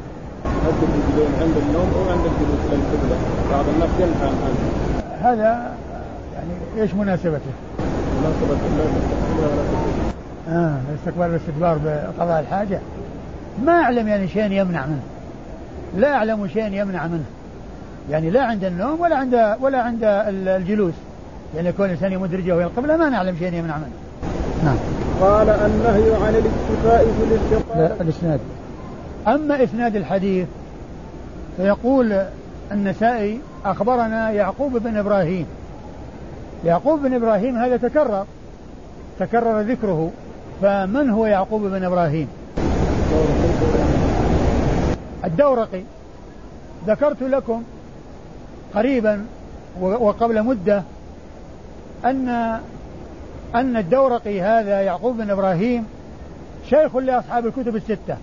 [0.67, 3.17] مد الرجلين عند النوم أو عند الجلوس إلى القبلة،
[3.51, 5.33] بعض الناس ينهى عن هذا.
[5.33, 5.73] هذا
[6.35, 7.53] يعني إيش مناسبته؟
[8.21, 10.08] مناسبة لا تستقبل ولا تستقبل.
[10.49, 12.81] آه الاستقبال والاستدبار بقضاء الحاجة
[13.65, 15.03] ما أعلم يعني شيء يمنع منه
[15.97, 17.25] لا أعلم شيء يمنع منه
[18.11, 20.95] يعني لا عند النوم ولا عند ولا عند الجلوس
[21.57, 23.91] يعني كون الإنسان يمد رجله إلى القبلة ما نعلم شيء يمنع منه.
[24.65, 24.77] نعم.
[25.21, 27.79] قال النهي عن الاكتفاء في الاستقبال.
[27.79, 28.41] لا الإسناد.
[29.27, 30.47] أما إسناد الحديث
[31.57, 32.23] فيقول
[32.73, 35.47] النسائي أخبرنا يعقوب بن إبراهيم.
[36.65, 38.27] يعقوب بن إبراهيم هذا تكرر
[39.21, 40.11] تكرر ذكره
[40.63, 42.29] فمن هو يعقوب بن إبراهيم؟
[45.25, 45.83] الدورقي.
[46.87, 47.63] ذكرت لكم
[48.75, 49.27] قريبا
[49.81, 50.83] وقبل مدة
[52.05, 52.29] أن
[53.55, 55.87] أن الدورقي هذا يعقوب بن إبراهيم
[56.71, 58.17] شيخ لأصحاب الكتب الستة.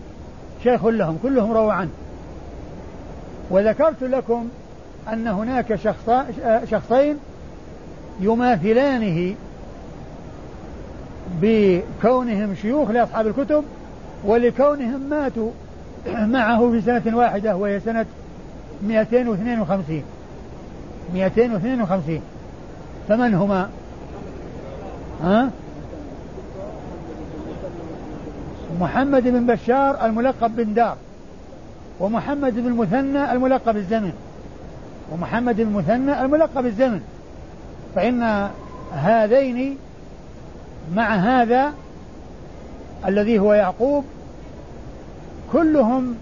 [0.64, 1.92] شيخ لهم كلهم رووا عنه.
[3.50, 4.48] وذكرت لكم
[5.14, 5.80] أن هناك
[6.66, 7.18] شخصين
[8.20, 9.36] يماثلانه
[11.42, 13.64] بكونهم شيوخ لأصحاب الكتب
[14.24, 15.52] ولكونهم ماتوا
[16.36, 18.06] معه في سنة واحدة وهي سنة
[18.88, 20.04] 252
[21.14, 22.22] 252
[23.10, 23.70] فمن هما؟
[25.24, 25.50] ها؟
[28.80, 30.98] محمد بن بشار الملقب بن دار
[32.00, 34.14] ومحمد بن المثنى الملقب الزمن
[35.12, 37.02] ومحمد بن المثنى الملقب الزمن
[37.96, 38.50] فإن
[38.94, 39.78] هذين
[40.94, 41.74] مع هذا
[43.08, 44.06] الذي هو يعقوب
[45.52, 46.16] كلهم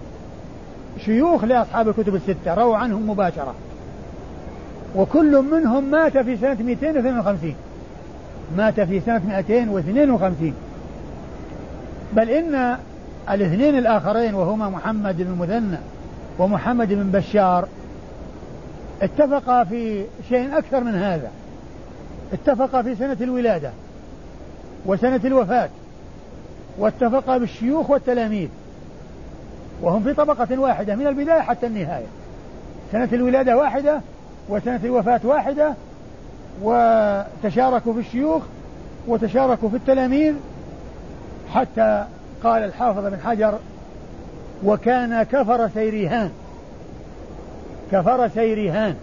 [1.05, 3.55] شيوخ لأصحاب الكتب الستة رووا عنهم مباشرة.
[4.95, 7.55] وكل منهم مات في سنة 252
[8.57, 10.53] مات في سنة 252
[12.13, 12.77] بل إن
[13.29, 15.77] الاثنين الآخرين وهما محمد بن المثنى
[16.39, 17.67] ومحمد بن بشار
[19.01, 21.31] اتفقا في شيء أكثر من هذا.
[22.33, 23.71] اتفقا في سنة الولادة.
[24.85, 25.69] وسنة الوفاة
[26.77, 28.49] واتفقا بالشيوخ والتلاميذ
[29.81, 32.05] وهم في طبقة واحدة من البداية حتى النهاية.
[32.91, 34.01] سنة الولادة واحدة
[34.49, 35.73] وسنة الوفاة واحدة
[36.61, 38.43] وتشاركوا في الشيوخ
[39.07, 40.33] وتشاركوا في التلاميذ
[41.53, 42.05] حتى
[42.43, 43.59] قال الحافظ بن حجر
[44.65, 46.31] وكان كفر سيريهان
[47.91, 48.95] كفر سيريهان.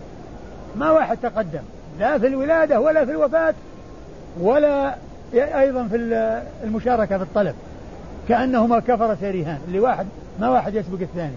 [0.76, 1.62] ما واحد تقدم
[2.00, 3.54] لا في الولادة ولا في الوفاة
[4.40, 4.94] ولا
[5.34, 5.96] أيضا في
[6.64, 7.54] المشاركة في الطلب.
[8.28, 10.06] كأنهما كفر سيريهان اللي واحد
[10.40, 11.34] ما واحد يسبق الثاني.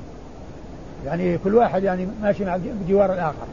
[1.06, 3.48] يعني كل واحد يعني ماشي مع جوار الآخر.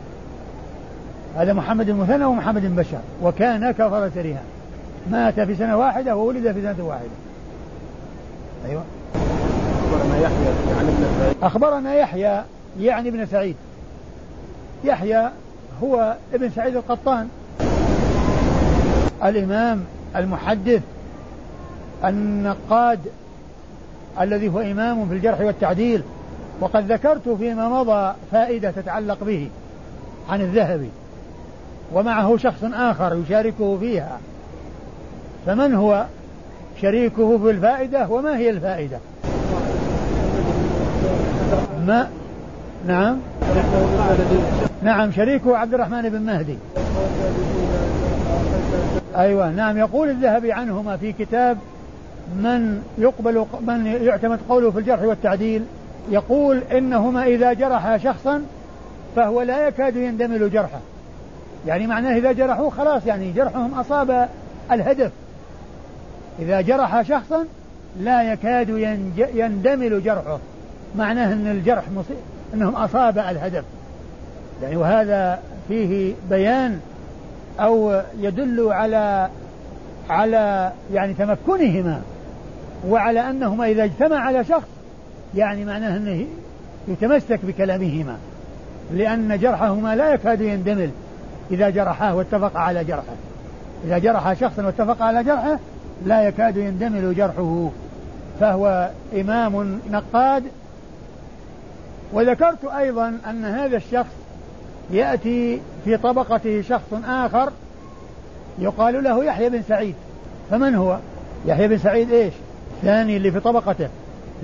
[1.37, 4.43] هذا محمد المثنى ومحمد بن بشار وكان كفر سريها
[5.11, 7.11] مات في سنة واحدة وولد في سنة واحدة.
[8.69, 8.83] أيوة.
[9.83, 11.37] أخبرنا يحيى يعني ابن سعيد.
[11.43, 12.43] أخبرنا يحيى
[12.81, 13.57] يعني ابن سعيد.
[14.85, 15.31] يحيى
[15.83, 17.29] هو ابن سعيد القطان.
[19.25, 19.85] الإمام
[20.17, 20.83] المحدث
[22.05, 22.99] النقاد
[24.21, 26.03] الذي هو إمام في الجرح والتعديل
[26.61, 29.49] وقد ذكرت فيما مضى فائدة تتعلق به
[30.31, 30.91] عن الذهبي
[31.93, 34.19] ومعه شخص آخر يشاركه فيها.
[35.47, 36.07] فمن هو
[36.83, 38.99] شريكه في الفائدة وما هي الفائدة؟
[41.87, 42.09] ما؟
[42.87, 43.19] نعم.
[44.83, 46.57] نعم شريكه عبد الرحمن بن مهدي.
[49.17, 51.59] أيوة نعم يقول الذهبي عنهما في كتاب
[52.37, 55.65] من يقبل من يعتمد قوله في الجرح والتعديل
[56.11, 58.43] يقول إنهما إذا جرحا شخصا
[59.17, 60.81] فهو لا يكاد يندمل جرحه.
[61.67, 64.29] يعني معناه إذا جرحوه خلاص يعني جرحهم أصاب
[64.73, 65.11] الهدف.
[66.39, 67.47] إذا جرح شخصا
[68.01, 68.69] لا يكاد
[69.35, 70.39] يندمل جرحه.
[70.97, 72.17] معناه أن الجرح مصيب
[72.55, 73.65] أنهم أصاب الهدف.
[74.63, 76.81] يعني وهذا فيه بيان
[77.61, 79.29] أو يدل على
[80.11, 82.03] على يعني تمكنهما
[82.89, 84.69] وعلى أنهما إذا اجتمع على شخص
[85.35, 86.27] يعني معناه أنه
[86.89, 88.17] يتمسك بكلامهما
[88.93, 90.91] لأن جرحهما لا يكاد يندمل
[91.51, 93.15] إذا جرحاه واتفق على جرحه.
[93.85, 95.59] إذا جرح شخصا واتفق على جرحه
[96.07, 97.69] لا يكاد يندمل جرحه.
[98.41, 100.45] فهو إمام نقاد.
[102.13, 104.20] وذكرت أيضا أن هذا الشخص
[104.93, 107.53] يأتي في طبقته شخص آخر
[108.59, 109.95] يقال له يحيى بن سعيد.
[110.51, 110.99] فمن هو؟
[111.47, 112.33] يحيى بن سعيد إيش؟
[112.77, 113.89] الثاني اللي في طبقته.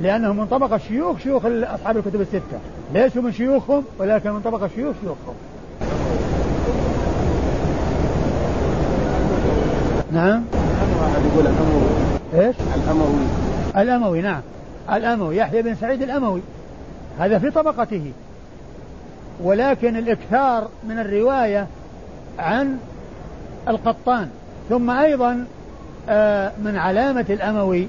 [0.02, 2.58] لأنه من طبقة شيوخ شيوخ أصحاب الكتب الستة.
[2.94, 5.34] ليسوا من شيوخهم ولكن من طبقة شيوخ شيوخهم.
[10.12, 10.44] نعم؟
[11.32, 13.26] يقول الأموي إيش؟ الأموي.
[13.76, 14.40] الأموي نعم.
[14.92, 16.40] الأموي يحيى بن سعيد الأموي.
[17.18, 18.12] هذا في طبقته.
[19.42, 21.66] ولكن الإكثار من الرواية
[22.38, 22.78] عن
[23.68, 24.28] القطان.
[24.68, 25.44] ثم أيضا
[26.08, 27.88] آه، من علامة الأموي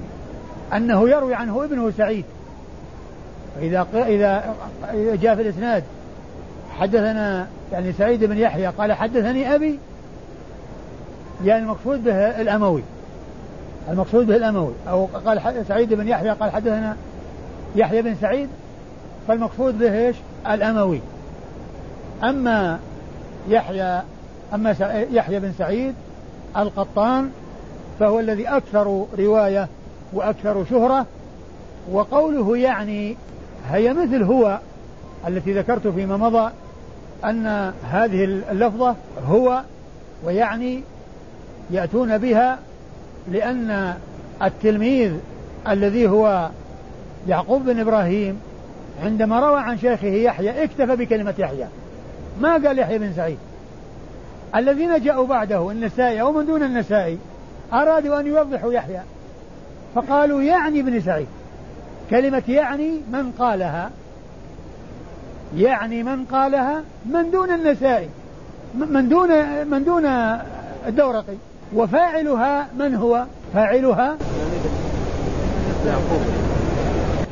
[0.72, 2.24] أنه يروي عنه ابنه سعيد.
[3.60, 4.54] إذا إذا
[4.94, 5.84] جاء في الإسناد
[6.78, 9.78] حدثنا يعني سعيد بن يحيى قال حدثني أبي
[11.44, 12.82] يعني المقصود به الأموي.
[13.90, 14.72] المقصود به الأموي.
[14.88, 16.96] أو قال سعيد بن يحيى قال حدثنا
[17.76, 18.48] يحيى بن سعيد
[19.28, 20.16] فالمقصود به إيش؟
[20.50, 21.00] الأموي.
[22.24, 22.78] أما
[23.48, 24.02] يحيى
[24.54, 24.76] أما
[25.12, 25.94] يحيى بن سعيد
[26.56, 27.30] القطان
[28.00, 29.68] فهو الذي أكثر رواية
[30.12, 31.06] وأكثر شهرة
[31.92, 33.16] وقوله يعني
[33.70, 34.58] هي مثل هو
[35.28, 36.50] التي ذكرت فيما مضى
[37.24, 38.96] أن هذه اللفظة
[39.28, 39.62] هو
[40.24, 40.82] ويعني
[41.70, 42.58] يأتون بها
[43.32, 43.94] لأن
[44.42, 45.12] التلميذ
[45.68, 46.48] الذي هو
[47.28, 48.40] يعقوب بن إبراهيم
[49.04, 51.66] عندما روى عن شيخه يحيى اكتفى بكلمة يحيى.
[52.40, 53.38] ما قال يحيى بن سعيد.
[54.56, 57.18] الذين جاءوا بعده النسائي أو من دون النسائي
[57.72, 59.00] أرادوا أن يوضحوا يحيى.
[59.94, 61.26] فقالوا يعني ابن سعيد.
[62.10, 63.90] كلمة يعني من قالها؟
[65.56, 68.08] يعني من قالها؟ من دون النسائي.
[68.74, 69.28] من دون
[69.66, 70.06] من دون
[70.86, 71.36] الدورقي.
[71.74, 73.24] وفاعلها من هو؟
[73.54, 74.16] فاعلها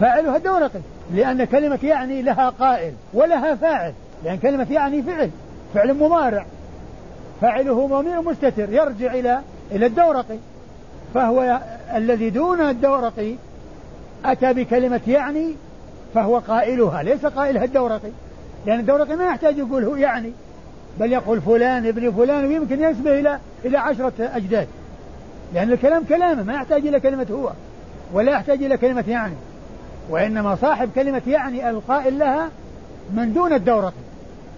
[0.01, 0.81] فاعلها الدورقي.
[1.14, 3.92] لأن كلمة يعني لها قائل ولها فاعل.
[4.24, 5.31] لأن كلمة يعني فعل
[5.74, 6.46] فعل مضارع.
[7.40, 9.40] فاعله ضمير مستتر يرجع إلى
[9.72, 10.38] إلى الدورقي.
[11.14, 11.61] فهو
[11.94, 13.35] الذي دون الدورقي
[14.24, 15.55] أتى بكلمة يعني
[16.14, 18.11] فهو قائلها ليس قائلها الدورقي.
[18.66, 20.33] لأن الدورقي ما يحتاج يقول هو يعني
[21.00, 24.68] بل يقول فلان ابن فلان ويمكن ينسبه إلى إلى عشرة أجداد.
[25.55, 27.50] لأن الكلام كلامه ما يحتاج إلى كلمة هو
[28.12, 29.35] ولا يحتاج إلى كلمة يعني.
[30.11, 32.48] وإنما صاحب كلمة يعني القائل لها
[33.14, 34.06] من دون الدورقي.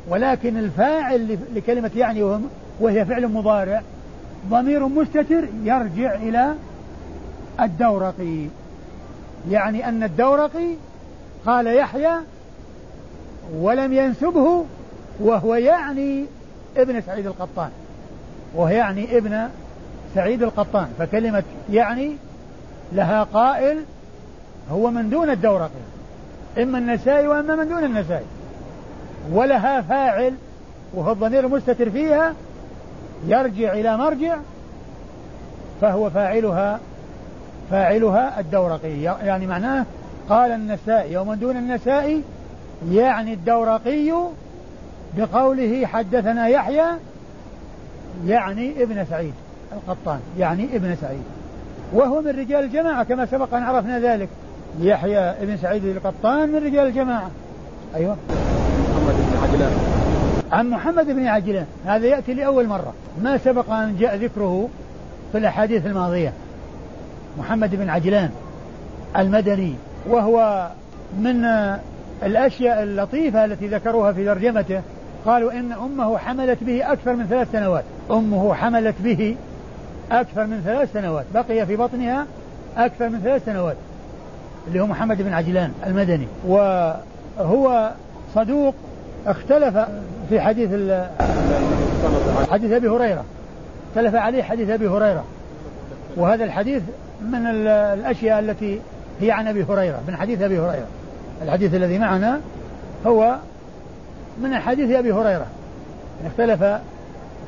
[0.08, 2.40] ولكن الفاعل لكلمة يعني
[2.80, 3.82] وهي فعل مضارع
[4.50, 6.54] ضمير مستتر يرجع إلى
[7.60, 8.46] الدورقي.
[9.50, 10.74] يعني أن الدورقي
[11.46, 12.12] قال يحيى
[13.54, 14.64] ولم ينسبه
[15.20, 16.24] وهو يعني
[16.76, 17.70] ابن سعيد القطان.
[18.54, 19.48] وهو يعني ابن
[20.14, 20.88] سعيد القطان.
[20.98, 21.42] فكلمة
[21.72, 22.16] يعني
[22.92, 23.84] لها قائل
[24.70, 25.88] هو من دون الدورقي.
[26.58, 28.24] إما النسائي وإما من دون النسائي.
[29.32, 30.34] ولها فاعل
[30.94, 32.34] وهو الضمير المستتر فيها
[33.26, 34.36] يرجع إلى مرجع
[35.80, 36.80] فهو فاعلها
[37.70, 39.02] فاعلها الدورقي.
[39.02, 39.84] يعني معناه
[40.28, 42.22] قال النسائي ومن دون النسائي
[42.90, 44.12] يعني الدورقي
[45.16, 46.86] بقوله حدثنا يحيى
[48.26, 49.34] يعني ابن سعيد
[49.72, 51.22] القطان يعني ابن سعيد.
[51.92, 54.28] وهو من رجال الجماعة كما سبق أن عرفنا ذلك.
[54.80, 57.30] يحيى ابن سعيد القطان من رجال الجماعة.
[57.94, 58.16] عجلان
[60.52, 61.66] عن محمد بن عجلان.
[61.86, 62.94] هذا يأتي لأول مرة.
[63.22, 64.68] ما سبق أن جاء ذكره
[65.32, 66.32] في الأحاديث الماضية.
[67.38, 68.30] محمد بن عجلان
[69.16, 69.74] المدني
[70.08, 70.68] وهو
[71.18, 71.44] من
[72.22, 74.80] الأشياء اللطيفة التي ذكروها في ترجمته.
[75.26, 77.84] قالوا إن أمه حملت به أكثر من ثلاث سنوات.
[78.10, 79.36] أمه حملت به
[80.12, 81.24] أكثر من ثلاث سنوات.
[81.34, 82.26] بقي في بطنها
[82.76, 83.76] أكثر من ثلاث سنوات.
[84.68, 86.26] اللي هو محمد بن عجلان المدني.
[86.46, 87.90] وهو
[88.34, 88.74] صدوق
[89.26, 89.76] اختلف
[90.28, 90.70] في حديث
[92.50, 93.24] حديث أبي هريرة.
[93.88, 95.24] اختلف عليه حديث أبي هريرة.
[96.16, 96.82] وهذا الحديث
[97.22, 98.80] من الأشياء التي
[99.20, 100.86] هي عن أبي هريرة من حديث أبي هريرة.
[101.42, 102.40] الحديث الذي معنا
[103.06, 103.36] هو
[104.42, 105.46] من حديث أبي هريرة.
[106.26, 106.62] اختلف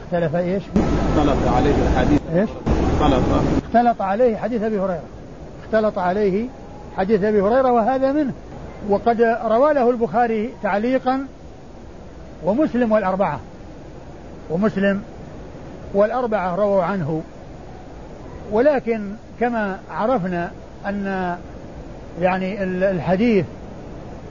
[0.04, 0.62] اختلف إيش؟
[1.16, 2.20] اختلط عليه الحديث.
[2.34, 2.50] إيش؟
[3.00, 3.22] اختلط.
[3.64, 5.02] اختلط عليه حديث أبي هريرة.
[5.64, 6.46] اختلط عليه
[6.96, 8.32] حديث أبي هريرة وهذا منه.
[8.88, 11.26] وقد روى له البخاري تعليقا
[12.44, 13.40] ومسلم والأربعة.
[14.50, 15.02] ومسلم
[15.94, 17.22] والأربعة رووا عنه.
[18.52, 20.50] ولكن كما عرفنا
[20.86, 21.36] أن
[22.20, 23.46] يعني الحديث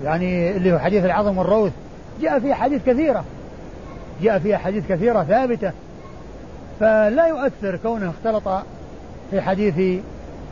[0.04, 1.72] يعني اللي هو حديث العظم والروث
[2.22, 3.24] جاء فيه حديث كثيرة.
[4.22, 5.72] جاء فيها حديث كثيرة ثابتة.
[6.80, 8.64] فلا يؤثر كونه اختلط
[9.32, 10.02] في حديث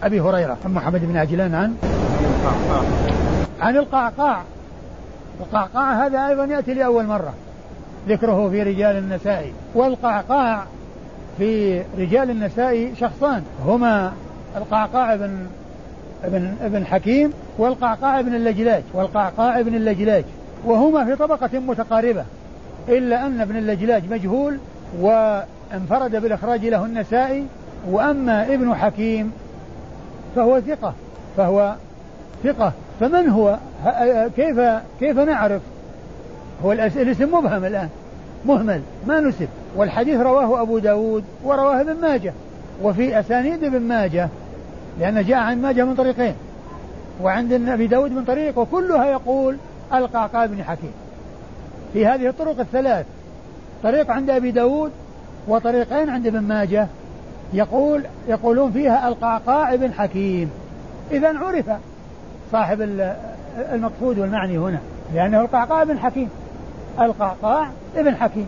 [0.03, 0.57] أبي هريرة.
[0.65, 1.75] عن محمد بن عجلان عن
[3.61, 4.41] عن القعقاع.
[5.39, 7.33] القعقاع هذا أيضا يأتي لأول مرة.
[8.07, 10.63] ذكره في رجال النسائي والقعقاع
[11.37, 14.13] في رجال النسائي شخصان هما
[14.55, 15.45] القعقاع بن
[16.23, 20.23] ابن ابن حكيم والقعقاع بن اللجلاج والقعقاع بن اللجلاج
[20.65, 22.25] وهما في طبقة متقاربة
[22.89, 24.57] إلا أن ابن اللجلاج مجهول
[24.99, 27.45] وانفرد بالإخراج له النسائي
[27.89, 29.31] وأما ابن حكيم
[30.35, 30.93] فهو ثقة
[31.37, 31.75] فهو
[32.43, 33.57] ثقة فمن هو؟
[34.35, 34.59] كيف
[34.99, 35.61] كيف نعرف؟
[36.65, 37.89] هو الاسم مبهم الآن.
[38.45, 39.47] مهمل ما نسب.
[39.75, 42.33] والحديث رواه أبو داود ورواه ابن ماجه.
[42.83, 44.29] وفي أسانيد ابن ماجه
[44.99, 46.35] لأن جاء عن ماجه من طريقين.
[47.21, 49.57] وعند أبي داود من طريق وكلها يقول
[49.93, 50.91] القعقاع بن حكيم.
[51.93, 53.05] في هذه الطرق الثلاث.
[53.83, 54.91] طريق عند أبي داود
[55.47, 56.87] وطريقين عند ابن ماجه.
[57.53, 60.49] يقول يقولون فيها القعقاع بن حكيم.
[61.11, 61.65] إذا عرف
[62.51, 62.81] صاحب
[63.73, 64.79] المقصود والمعني هنا
[65.15, 66.29] لأنه القعقاع بن حكيم.
[67.01, 68.47] القعقاع ابن حكيم.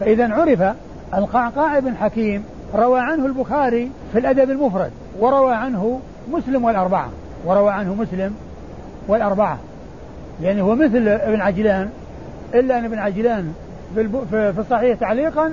[0.00, 0.76] فإذا عرف
[1.14, 2.44] القعقاع بن حكيم
[2.74, 4.90] روى عنه البخاري في الأدب المفرد
[5.20, 6.00] وروى عنه
[6.32, 7.08] مسلم والأربعة
[7.44, 8.34] وروى عنه مسلم
[9.08, 9.58] والأربعة.
[10.42, 11.90] يعني هو مثل ابن عجلان
[12.54, 13.54] إلا أن ابن عجلان
[14.30, 15.52] في الصحيح تعليقا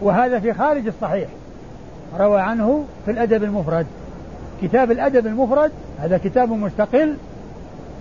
[0.00, 1.28] وهذا في خارج الصحيح.
[2.18, 3.86] روى عنه في الأدب المفرد.
[4.62, 7.16] كتاب الأدب المفرد هذا كتاب مستقل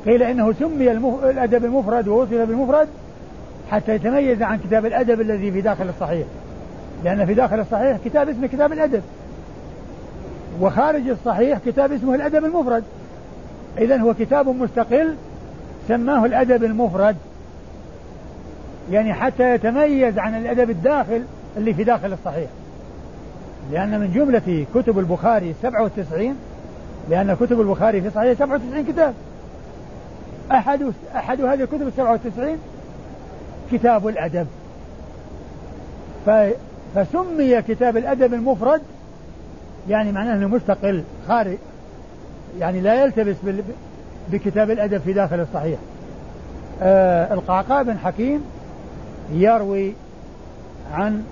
[0.06, 0.92] قيل إنه سمي
[1.30, 2.88] الأدب المفرد ووصف بالمفرد
[3.72, 6.28] حتى يتميز عن كتاب الأدب الذي في داخل الصحيح.
[7.04, 9.02] لأن في داخل الصحيح كتاب اسمه كتاب الأدب.
[10.62, 12.84] وخارج الصحيح كتاب اسمه الأدب المفرد.
[13.78, 15.16] إذا هو كتاب مستقل
[15.88, 17.16] سماه الأدب المفرد.
[18.92, 21.24] يعني حتى يتميز عن الأدب الداخل
[21.58, 22.50] اللي في داخل الصحيح.
[23.72, 26.36] لأن من جملة كتب البخاري 97
[27.10, 29.14] لأن كتب البخاري في صحيح 97 كتاب.
[30.52, 32.58] أحد أحد هذه الكتب ال 97
[33.72, 34.48] كتاب الأدب.
[36.96, 38.82] فسمي كتاب الأدب المفرد
[39.90, 41.58] يعني معناه أنه مستقل خارج
[42.60, 43.36] يعني لا يلتبس
[44.32, 45.80] بكتاب الأدب في داخل الصحيح.
[46.82, 48.44] آه القعقاع بن حكيم
[49.34, 49.94] يروي
[50.94, 51.24] عن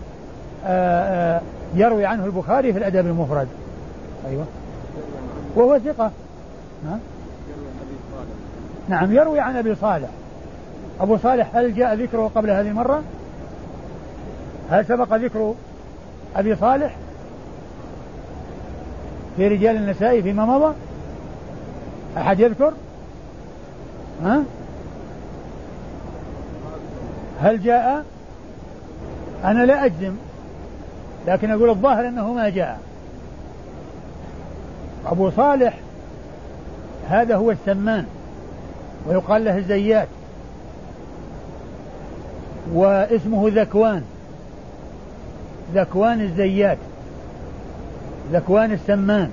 [0.66, 1.42] آه آه
[1.76, 3.48] يروي عنه البخاري في الأدب المفرد.
[4.30, 4.46] أيوة.
[5.56, 6.12] وهو ثقة.
[8.90, 10.10] نعم يروي عن أبي صالح.
[11.02, 13.04] أبو صالح هل جاء ذكره قبل هذه المرة؟
[14.70, 15.54] هل سبق ذكر
[16.36, 16.96] أبي صالح
[19.38, 20.74] في رجال النساء فيما مضى؟
[22.18, 22.74] أحد يذكر؟
[24.24, 24.44] ها؟
[27.42, 28.06] هل جاء؟
[29.44, 30.14] أنا لا أجزم
[31.28, 32.80] لكن أقول الظاهر أنه ما جاء.
[35.06, 35.80] أبو صالح
[37.10, 38.06] هذا هو السمان
[39.08, 40.08] ويقال له الزيات.
[42.74, 44.04] واسمه ذكوان.
[45.74, 46.78] ذكوان الزيات.
[48.34, 49.30] ذكوان السمان.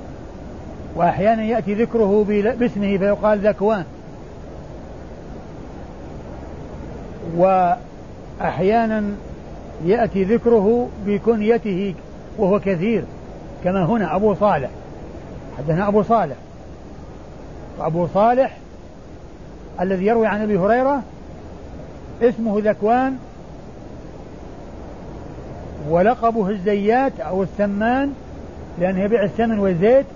[0.97, 2.24] وأحيانا يأتي ذكره
[2.59, 3.85] باسمه فيقال ذكوان.
[7.37, 9.05] وأحيانا
[9.85, 11.95] يأتي ذكره بكنيته
[12.39, 13.05] وهو كثير
[13.64, 14.70] كما هنا أبو صالح.
[15.59, 16.37] حدثنا أبو صالح.
[17.78, 18.57] وأبو صالح
[19.80, 21.03] الذي يروي عن أبي هريرة
[22.23, 23.17] اسمه ذكوان
[25.89, 28.12] ولقبه الزيات أو السمان
[28.79, 30.07] لأنه يبيع السمن والزيت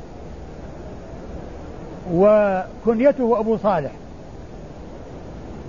[2.13, 3.91] وكنيته أبو صالح.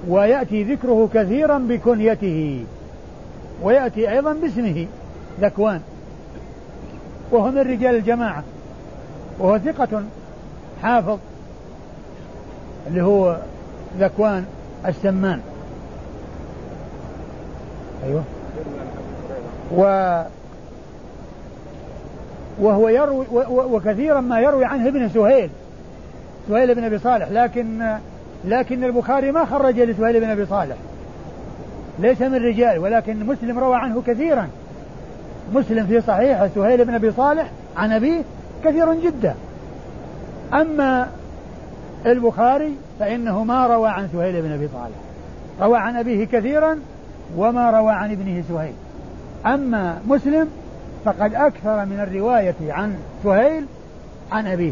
[0.07, 2.65] ويأتي ذكره كثيرا بكنيته
[3.63, 4.87] ويأتي أيضا باسمه
[5.41, 5.81] ذكوان.
[7.31, 8.43] وهو من رجال الجماعة.
[9.39, 10.03] وهو ثقة
[10.83, 11.17] حافظ
[12.87, 13.37] اللي هو
[13.99, 14.45] ذكوان
[14.85, 15.41] السمان.
[18.05, 18.23] أيوه.
[19.75, 19.83] و
[22.59, 25.49] وهو يروي وكثيرا ما يروي عنه ابن سهيل
[26.49, 27.97] سهيل بن أبي صالح لكن
[28.45, 30.75] لكن البخاري ما خرج لسهيل بن أبي صالح.
[31.99, 34.47] ليس من رجال ولكن مسلم روى عنه كثيرا.
[35.53, 38.21] مسلم في صحيح سهيل بن أبي صالح عن أبيه
[38.63, 39.35] كثير جدا.
[40.53, 41.09] أما
[42.05, 44.97] البخاري فإنه ما روى عن سهيل بن أبي صالح.
[45.61, 46.79] روى عن أبيه كثيرا
[47.37, 48.73] وما روى عن ابنه سهيل.
[49.45, 50.47] أما مسلم
[51.05, 53.65] فقد أكثر من الرواية عن سهيل
[54.31, 54.71] عن أبيه.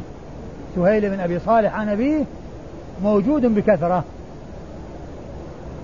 [0.76, 2.24] سهيل بن أبي صالح عن أبيه
[3.03, 4.03] موجود بكثرة.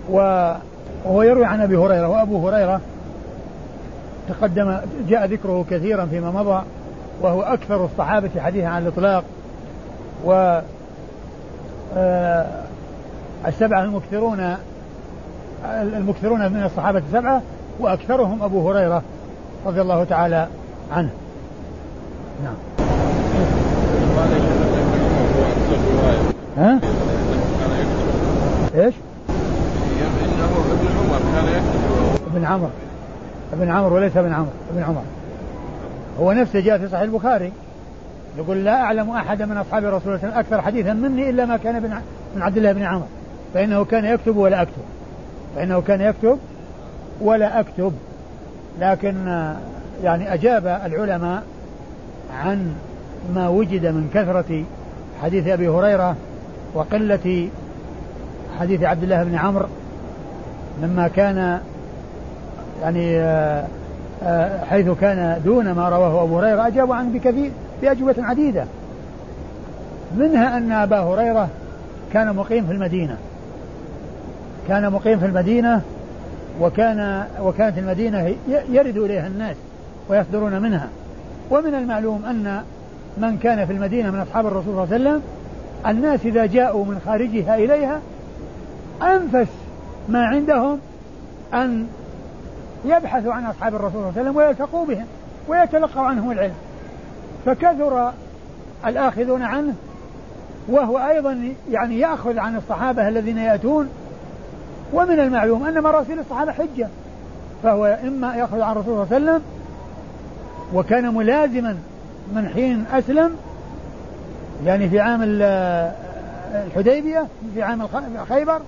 [0.09, 2.81] وهو يروي عن أبي هريرة وأبو هريرة
[4.29, 4.77] تقدم
[5.09, 6.63] جاء ذكره كثيرا فيما مضى
[7.21, 9.23] وهو أكثر الصحابة حديثا عن الإطلاق.
[10.25, 10.61] و
[11.95, 12.45] آه،
[13.47, 14.57] السبعة المكثرون
[15.65, 17.41] المكثرون من الصحابة السبعة
[17.79, 19.03] وأكثرهم أبو هريرة
[19.65, 20.47] رضي الله تعالى
[20.91, 21.09] عنه.
[22.43, 22.55] نعم.
[26.57, 26.79] ها؟
[28.75, 28.93] إيش؟
[29.29, 30.59] ابن عمر.
[31.37, 32.69] كان يكتب ابن عمر
[33.53, 35.01] ابن عمر وليس ابن عمر ابن عمر.
[36.19, 37.51] هو نفسه جاء في صحيح البخاري
[38.37, 42.01] يقول لا أعلم احدا من أصحاب رسول الله أكثر حديثا مني إلا ما كان
[42.35, 43.05] من عبد الله بن عمر
[43.53, 44.83] فإنه كان يكتب ولا أكتب.
[45.55, 46.39] فإنه كان يكتب
[47.21, 47.93] ولا أكتب
[48.79, 49.15] لكن
[50.03, 51.43] يعني أجاب العلماء
[52.43, 52.73] عن
[53.35, 54.63] ما وجد من كثرة
[55.21, 56.15] حديث أبي هريرة
[56.73, 57.49] وقلة
[58.59, 59.67] حديث عبد الله بن عمرو
[60.81, 61.59] مما كان
[62.81, 63.67] يعني آه،
[64.23, 67.51] آه، حيث كان دون ما رواه أبو هريرة أجابوا عنه بكثير
[67.81, 68.65] بأجوبة عديدة.
[70.17, 71.49] منها أن أبا هريرة
[72.13, 73.17] كان مقيم في المدينة.
[74.67, 75.81] كان مقيم في المدينة
[76.61, 79.55] وكان وكانت المدينة يرد إليها الناس
[80.09, 80.89] ويصدرون منها.
[81.51, 82.63] ومن المعلوم أن
[83.17, 85.21] من كان في المدينة من أصحاب الرسول صلى الله عليه وسلم
[85.87, 87.99] الناس إذا جاءوا من خارجها إليها
[89.01, 89.51] أنفس
[90.09, 90.79] ما عندهم
[91.53, 91.87] أن
[92.85, 95.05] يبحثوا عن أصحاب الرسول صلى الله عليه وسلم ويلتقوا بهم
[95.47, 96.55] ويتلقوا عنهم العلم.
[97.45, 98.11] فكثر
[98.85, 99.73] الآخذون عنه
[100.67, 103.89] وهو أيضا يعني يأخذ عن الصحابة الذين يأتون
[104.93, 106.87] ومن المعلوم أن مراسيل الصحابة حجة
[107.63, 109.41] فهو إما يأخذ عن الرسول صلى الله عليه وسلم
[110.73, 111.77] وكان ملازما
[112.35, 113.35] من حين أسلم
[114.65, 115.19] يعني في عام
[116.65, 117.87] الحديبية في عام
[118.29, 118.61] خيبر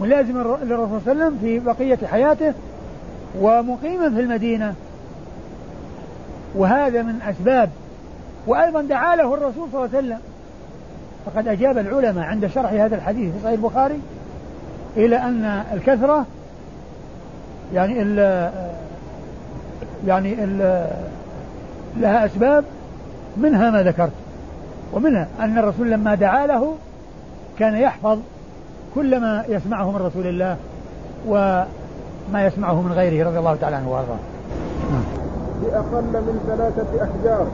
[0.00, 2.52] ملازما للرسول صلى الله عليه وسلم في بقية حياته
[3.40, 4.74] ومقيما في المدينة.
[6.54, 7.70] وهذا من أسباب
[8.46, 10.18] وأيضا دعا له الرسول صلى الله عليه وسلم.
[11.26, 14.00] فقد أجاب العلماء عند شرح هذا الحديث في صحيح البخاري
[14.96, 16.26] إلى أن الكثرة
[17.74, 18.18] يعني ال
[20.06, 20.86] يعني ال
[21.96, 22.64] لها أسباب
[23.36, 24.12] منها ما ذكرت
[24.92, 26.74] ومنها أن الرسول لما دعا له
[27.58, 28.18] كان يحفظ
[28.94, 30.56] كل ما يسمعه من رسول الله
[31.26, 34.18] وما يسمعه من غيره رضي الله تعالى عنه وأرضاه.
[35.62, 37.46] بأقل من ثلاثة أحجار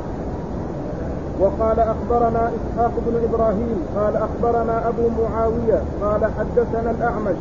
[1.40, 7.36] وقال أخبرنا إسحاق بن إبراهيم قال أخبرنا أبو معاوية قال حدثنا الأعمش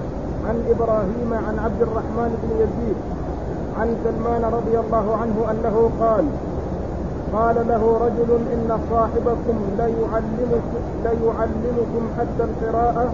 [0.47, 2.95] عن إبراهيم عن عبد الرحمن بن يزيد
[3.79, 6.25] عن سلمان رضي الله عنه أنه قال
[7.33, 10.81] قال له رجل إن صاحبكم ليعلمكم,
[12.17, 13.13] حتى القراءة؟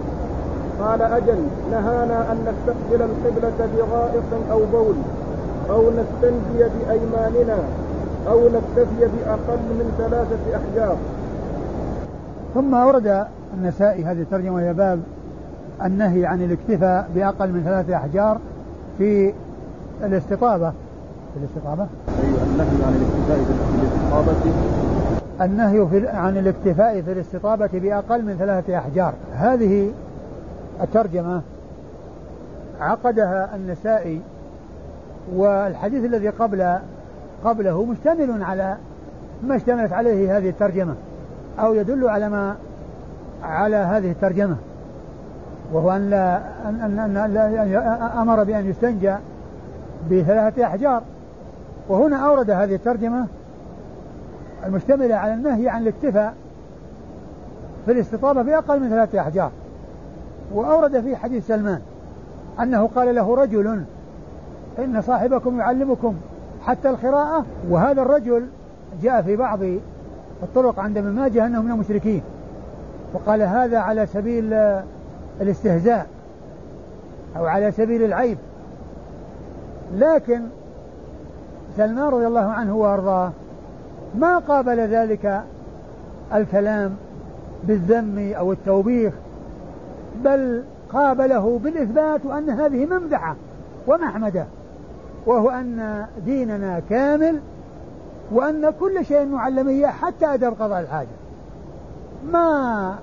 [0.80, 1.38] قال أجل
[1.70, 4.94] نهانا أن نستقبل القبلة بغائط أو بول
[5.70, 7.58] أو نستنجي بأيماننا.
[8.28, 10.96] أو نكتفي بأقل من ثلاثة أحجار.
[12.54, 15.00] ثم أورد النسائي هذه الترجمة وهي باب
[15.84, 18.38] النهي عن الاكتفاء بأقل من ثلاثة أحجار
[18.98, 19.32] في
[20.04, 20.70] الاستطابة.
[21.34, 21.82] في الاستطابة.
[21.82, 24.32] أي النهي عن الاكتفاء في الاستطابة.
[25.40, 29.14] النهي في عن الاكتفاء في الاستطابة بأقل من ثلاثة أحجار.
[29.34, 29.90] هذه
[30.82, 31.42] الترجمة
[32.80, 34.20] عقدها النسائي
[35.34, 36.78] والحديث الذي قبل
[37.44, 38.76] قبله مشتمل على
[39.42, 40.94] ما اشتملت عليه هذه الترجمة
[41.60, 42.56] أو يدل على ما
[43.42, 44.56] على هذه الترجمة
[45.72, 46.36] وهو أن لا
[46.68, 49.14] أن أن, أن لا أمر بأن يستنجى
[50.10, 51.02] بثلاثة أحجار.
[51.88, 53.26] وهنا أورد هذه الترجمة
[54.66, 56.34] المشتملة على النهي عن الاكتفاء
[57.86, 59.50] في الاستطابة بأقل من ثلاثة أحجار.
[60.54, 61.80] وأورد في حديث سلمان
[62.60, 63.84] أنه قال له رجل
[64.78, 66.14] إن صاحبكم يعلمكم
[66.66, 68.46] حتى القراءة وهذا الرجل
[69.02, 69.58] جاء في بعض
[70.42, 72.22] الطرق عند ابن ماجه أنه من المشركين
[73.12, 74.54] وقال هذا على سبيل
[75.40, 76.06] الاستهزاء
[77.36, 78.38] أو على سبيل العيب.
[79.94, 80.42] لكن
[81.76, 83.30] سلمان رضي الله عنه وأرضاه
[84.14, 85.42] ما قابل ذلك
[86.34, 86.96] الكلام
[87.64, 89.12] بالذم أو التوبيخ
[90.24, 93.36] بل قابله بالإثبات وأن هذه ممدحة
[93.86, 94.46] ومحمدة.
[95.26, 97.40] وهو أن ديننا كامل
[98.32, 101.08] وأن كل شيء معلمية حتى أدب قضاء الحاجة.
[102.32, 102.94] ما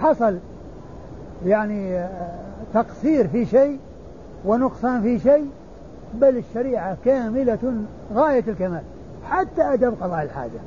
[0.00, 0.38] حصل
[1.46, 2.06] يعني
[2.74, 3.78] تقصير في شيء
[4.44, 5.50] ونقصان في شيء
[6.14, 7.74] بل الشريعة كاملة
[8.14, 8.82] غاية الكمال
[9.30, 10.60] حتى أدب قضاء الحاجة.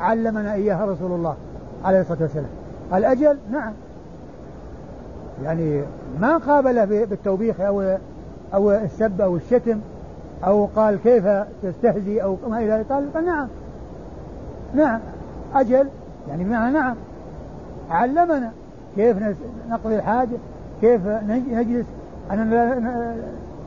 [0.00, 1.36] علمنا إياها رسول الله
[1.84, 2.50] عليه الصلاة والسلام.
[2.94, 3.72] الأجل نعم.
[5.42, 5.82] يعني
[6.20, 7.96] ما قابل بالتوبيخ أو
[8.54, 9.80] أو السب أو الشتم.
[10.46, 11.28] أو قال كيف
[11.62, 13.48] تستهزي أو ما إلى ذلك؟ قال نعم.
[14.74, 15.00] نعم.
[15.54, 15.88] أجل.
[16.28, 16.94] يعني بمعنى نعم.
[17.90, 18.52] علمنا
[18.96, 19.16] كيف
[19.70, 20.36] نقضي الحاجة
[20.80, 21.86] كيف نجلس
[22.30, 23.14] أننا لا,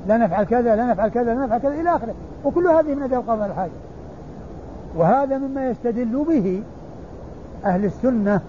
[0.08, 2.14] لا نفعل كذا لا نفعل كذا لا نفعل كذا إلى آخره.
[2.46, 3.72] وكل هذه من أداب قضاء الحاجة.
[4.96, 6.64] وهذا مما يستدل به
[7.66, 8.42] أهل السنة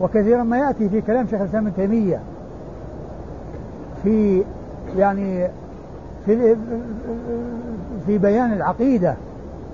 [0.00, 2.20] وكثيرا ما يأتي في كلام شيخ الإسلام ابن تيمية
[4.02, 4.44] في
[4.96, 5.48] يعني
[6.26, 6.56] في
[8.06, 9.14] في بيان العقيدة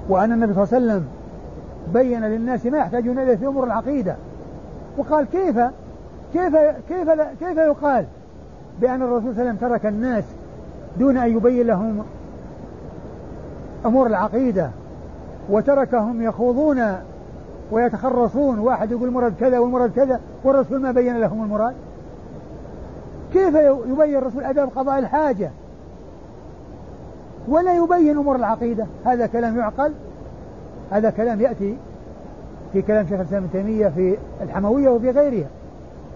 [0.08, 1.06] وأن النبي صلى الله عليه وسلم
[1.94, 4.16] بين للناس ما يحتاجون إليه في أمور العقيدة.
[4.98, 5.58] وقال كيف؟
[6.32, 6.56] كيف
[6.88, 8.04] كيف كيف يقال
[8.80, 10.24] بأن الرسول صلى الله عليه وسلم ترك الناس
[10.98, 12.04] دون أن يبين لهم
[13.86, 14.70] أمور العقيدة
[15.50, 16.82] وتركهم يخوضون
[17.70, 21.74] ويتخرصون واحد يقول المراد كذا والمراد كذا والرسول ما بين لهم المراد؟
[23.32, 23.54] كيف
[23.86, 25.50] يبين الرسول أدب قضاء الحاجة؟
[27.48, 28.86] ولا يبين أمور العقيدة.
[29.04, 29.92] هذا كلام يعقل.
[30.90, 31.76] هذا كلام يأتي
[32.72, 35.48] في كلام شيخ الإسلام ابن تيمية في الحموية وفي غيرها.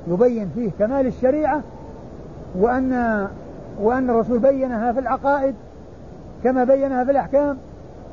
[0.08, 1.62] يبين فيه كمال الشريعة
[2.58, 3.28] وأن
[3.80, 5.54] وأن الرسول بينها في العقائد
[6.44, 7.58] كما بينها في الأحكام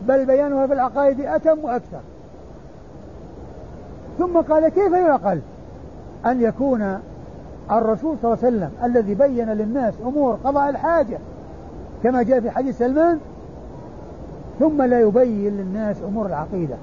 [0.08, 2.00] بل بيانها في العقائد أتم وأكثر.
[4.18, 5.40] ثم قال كيف يعقل
[6.26, 7.00] أن يكون
[7.72, 11.18] الرسول صلى الله عليه وسلم الذي بين للناس أمور قضاء الحاجة
[12.04, 13.20] كما جاء في حديث سلمان
[14.60, 16.76] ثم لا يبين للناس أمور العقيدة.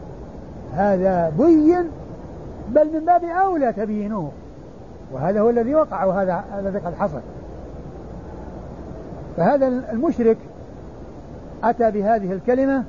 [0.75, 1.91] هذا بين
[2.69, 4.31] بل من باب أولى تبينوه
[5.13, 7.21] وهذا هو الذي وقع وهذا الذي قد حصل.
[9.37, 10.37] فهذا المشرك
[11.65, 12.85] أتى بهذه الكلمة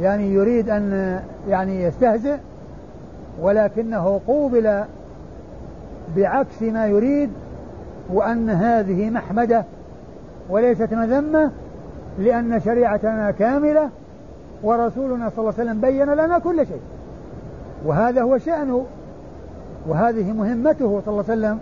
[0.00, 2.36] يعني يريد أن يعني يستهزئ
[3.40, 4.84] ولكنه قوبل
[6.16, 7.30] بعكس ما يريد
[8.12, 9.64] وأن هذه محمدة
[10.48, 11.50] وليست مذمة
[12.18, 13.88] لأن شريعتنا كاملة
[14.62, 16.80] ورسولنا صلى الله عليه وسلم بين لنا كل شيء.
[17.86, 18.86] وهذا هو شأنه.
[19.88, 21.58] وهذه مهمته صلى الله عليه وسلم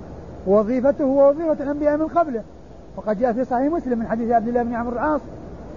[0.47, 2.43] وظيفته ووظيفة الأنبياء من قبله.
[2.97, 5.21] وقد جاء في صحيح مسلم من حديث عبد الله بن عمرو العاص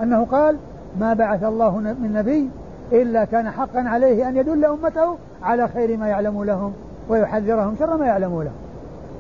[0.04, 0.58] أنه قال
[1.00, 2.50] ما بعث الله من نبي
[2.92, 6.74] إلا كان حقا عليه أن يدل أمته على خير ما يعلم لهم
[7.10, 8.54] ويحذرهم شر ما يعلم لهم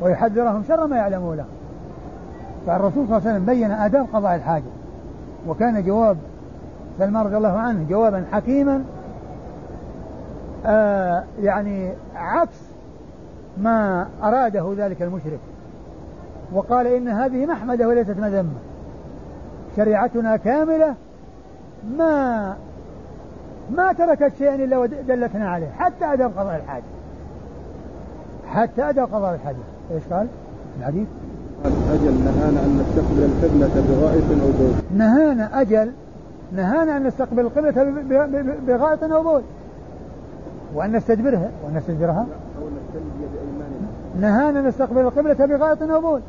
[0.01, 1.54] ويحذرهم شر ما يعلم لهم.
[2.67, 4.63] فالرسول صلى الله عليه وسلم بين آداب قضاء الحاجة
[5.47, 6.17] وكان جواب
[6.97, 8.83] سلمان رضي الله عنه جوابا حكيما
[10.65, 12.61] آه يعني عكس
[13.57, 15.39] ما أراده ذلك المشرك.
[16.53, 18.59] وقال إن هذه محمدة وليست مذمة.
[19.75, 20.95] شريعتنا كاملة
[21.97, 22.55] ما
[23.71, 26.83] ما تركت شيئا إلا ودلتنا عليه حتى أدب قضاء الحاجة.
[28.47, 29.55] حتى أدب قضاء الحاجة.
[29.91, 30.27] إيش قال؟
[30.79, 31.07] الحديث؟
[31.67, 35.91] أجل نهانا أن نستقبل القبلة بغائط أو بول نهانا أجل
[36.51, 37.71] نهانا أن نستقبل القبلة
[38.67, 39.41] بغائط أو بول
[40.75, 42.25] وأن نستدبرها وأن نستدبرها
[44.19, 46.21] نهانا نستقبل القبلة بغائط أو بول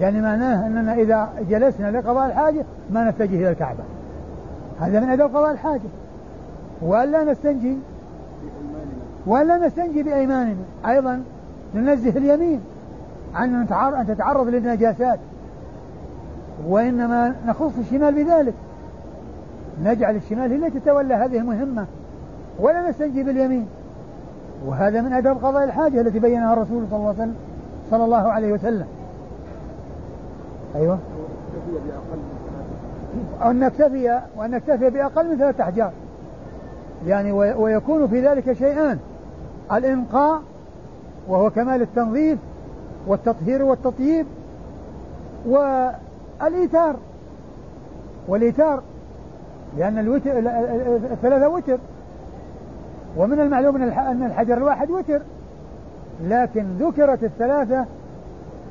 [0.00, 3.82] يعني معناه أننا إذا جلسنا لقضاء الحاجة ما نتجه إلى الكعبة.
[4.80, 5.90] هذا من أدب قضاء الحاجة.
[6.82, 7.76] وألا نستنجي.
[9.26, 10.54] وألا نستنجي بأيماننا.
[10.86, 11.22] أيضا
[11.74, 12.60] ننزه اليمين.
[13.34, 15.18] عن أن تتعرض للنجاسات.
[16.68, 18.54] وإنما نخص الشمال بذلك.
[19.84, 21.86] نجعل الشمال هي التي تتولى هذه المهمة.
[22.58, 23.66] ولا نستنجي باليمين.
[24.66, 27.34] وهذا من أدب قضاء الحاجة التي بينها الرسول صلى الله عليه وسلم
[27.90, 28.86] صلى الله عليه وسلم.
[30.76, 30.96] أو
[33.50, 35.92] أن نكتفي وأن نكتفي بأقل من ثلاثة أحجار.
[37.06, 38.98] يعني ويكون في ذلك شيئان.
[39.72, 40.42] الإنقاء
[41.28, 42.38] وهو كمال التنظيف
[43.06, 44.26] والتطهير والتطييب
[45.46, 46.96] والإيتار
[48.28, 48.82] والإيتار
[49.78, 50.38] لأن الوتر
[51.12, 51.78] الثلاثة وتر.
[53.16, 55.22] ومن المعلوم أن الحجر الواحد وتر.
[56.22, 57.86] لكن ذكرت الثلاثة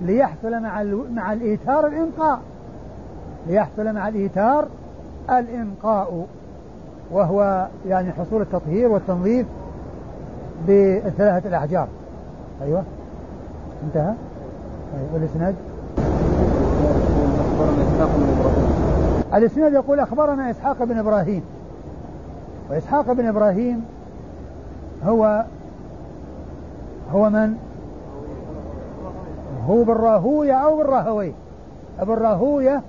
[0.02, 2.40] ليحصل مع مع الإيتار الإنقاء.
[3.48, 4.68] ليحصل مع الإيتار
[5.30, 6.26] الإنقاء.
[7.12, 9.48] وهو يعني حصول التطهير والتنظيف
[10.68, 11.88] بالثلاثة الأحجار.
[12.62, 12.84] أيوة.
[13.84, 14.14] انتهى
[14.98, 15.14] أيوة.
[15.14, 15.56] والإسناد
[19.34, 21.44] الإسناد يقول أخبرنا إسحاق بن إبراهيم
[22.70, 23.86] وإسحاق بن إبراهيم
[25.06, 25.46] هو
[27.12, 27.58] هو من؟
[29.68, 31.34] هو بالراهوية بالراهوي
[32.00, 32.82] بالراهوية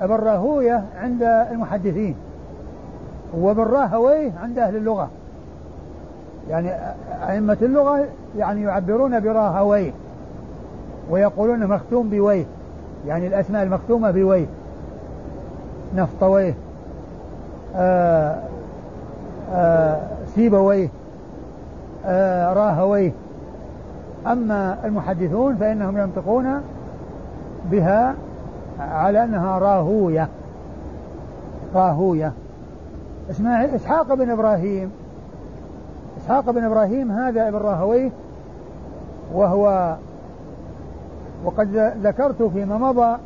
[0.00, 2.16] بالراهوية عند المحدثين
[3.38, 5.10] وبالراهوي عند أهل اللغة
[6.50, 6.70] يعني
[7.28, 8.04] أئمة اللغة
[8.38, 9.92] يعني يعبرون براهويه
[11.10, 12.44] ويقولون مختوم بويه
[13.06, 14.46] يعني الأسماء المختومة بويه
[15.96, 16.54] نفطويه
[17.76, 18.38] آه
[19.52, 20.00] آه
[20.34, 20.88] سيبويه
[22.06, 23.12] آه راهويه
[24.26, 26.60] أما المحدثون فإنهم ينطقون
[27.70, 28.14] بها
[28.80, 30.28] على أنها راهوية
[31.74, 32.32] راهوية.
[33.30, 34.90] إسماعيل إسحاق بن إبراهيم
[36.26, 38.10] إسحاق بن إبراهيم هذا ابن راهويه
[39.34, 39.96] وهو
[41.44, 43.16] وقد ذكرت فيما مضى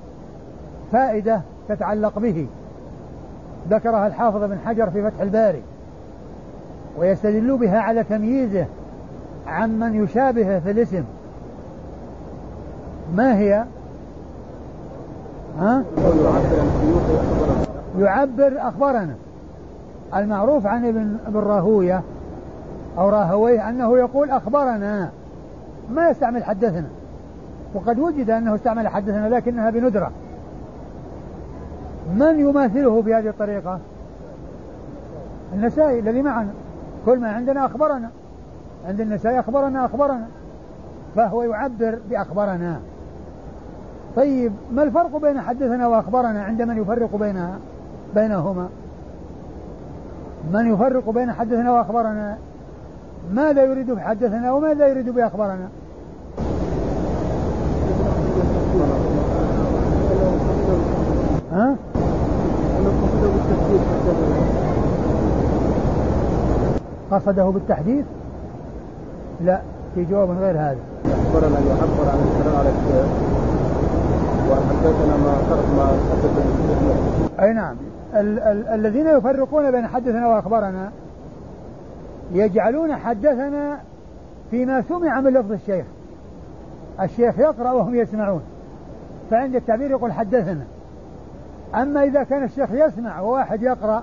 [0.93, 2.47] فائدة تتعلق به.
[3.71, 5.63] ذكرها الحافظ بن حجر في فتح الباري
[6.99, 8.67] ويستدل بها على تمييزه
[9.47, 11.05] عمن يشابهه في الاسم.
[13.17, 13.65] ما هي؟
[15.59, 15.83] ها؟
[17.99, 19.15] يعبر أخبرنا
[20.17, 22.03] المعروف عن ابن ابن راهوية.
[22.99, 25.11] أو راهويه أنه يقول أخبرنا.
[25.91, 26.89] ما يستعمل حدثنا.
[27.75, 30.11] وقد وجد أنه استعمل حدثنا لكنها بندرة.
[32.15, 33.79] من يماثله بهذه الطريقة؟
[35.55, 36.51] النسائي الذي معنا.
[37.07, 38.11] كل ما عندنا أخبرنا.
[38.89, 40.27] عند النسائي أخبرنا أخبرنا.
[41.17, 42.81] فهو يعبر بأخبرنا.
[44.17, 47.59] طيب ما الفرق بين حدثنا وأخبرنا عند من يفرق بينها
[48.15, 48.69] بينهما؟
[50.53, 52.39] من يفرق بين حدثنا وأخبرنا؟
[53.33, 55.69] ماذا يريد بحدثنا وماذا يريد بأخبرنا
[61.53, 61.77] ها؟
[67.11, 68.05] قصده بالتحديث؟
[69.45, 69.61] لا
[69.95, 70.77] في جواب غير هذا.
[71.07, 72.71] أخبرنا أن يعبر عن الكلام على
[74.51, 75.33] وحدثنا ما
[75.77, 77.77] ما حدث أي نعم.
[78.15, 80.91] ال- ال- الذين يفرقون بين حدثنا وأخبرنا
[82.33, 83.81] يجعلون حدثنا
[84.51, 85.87] فيما سمع من لفظ الشيخ.
[87.01, 88.43] الشيخ يقرأ وهم يسمعون.
[89.31, 90.65] فعند التعبير يقول حدثنا.
[91.75, 94.03] أما إذا كان الشيخ يسمع وواحد يقرأ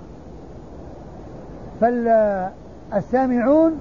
[1.82, 3.80] فالسامعون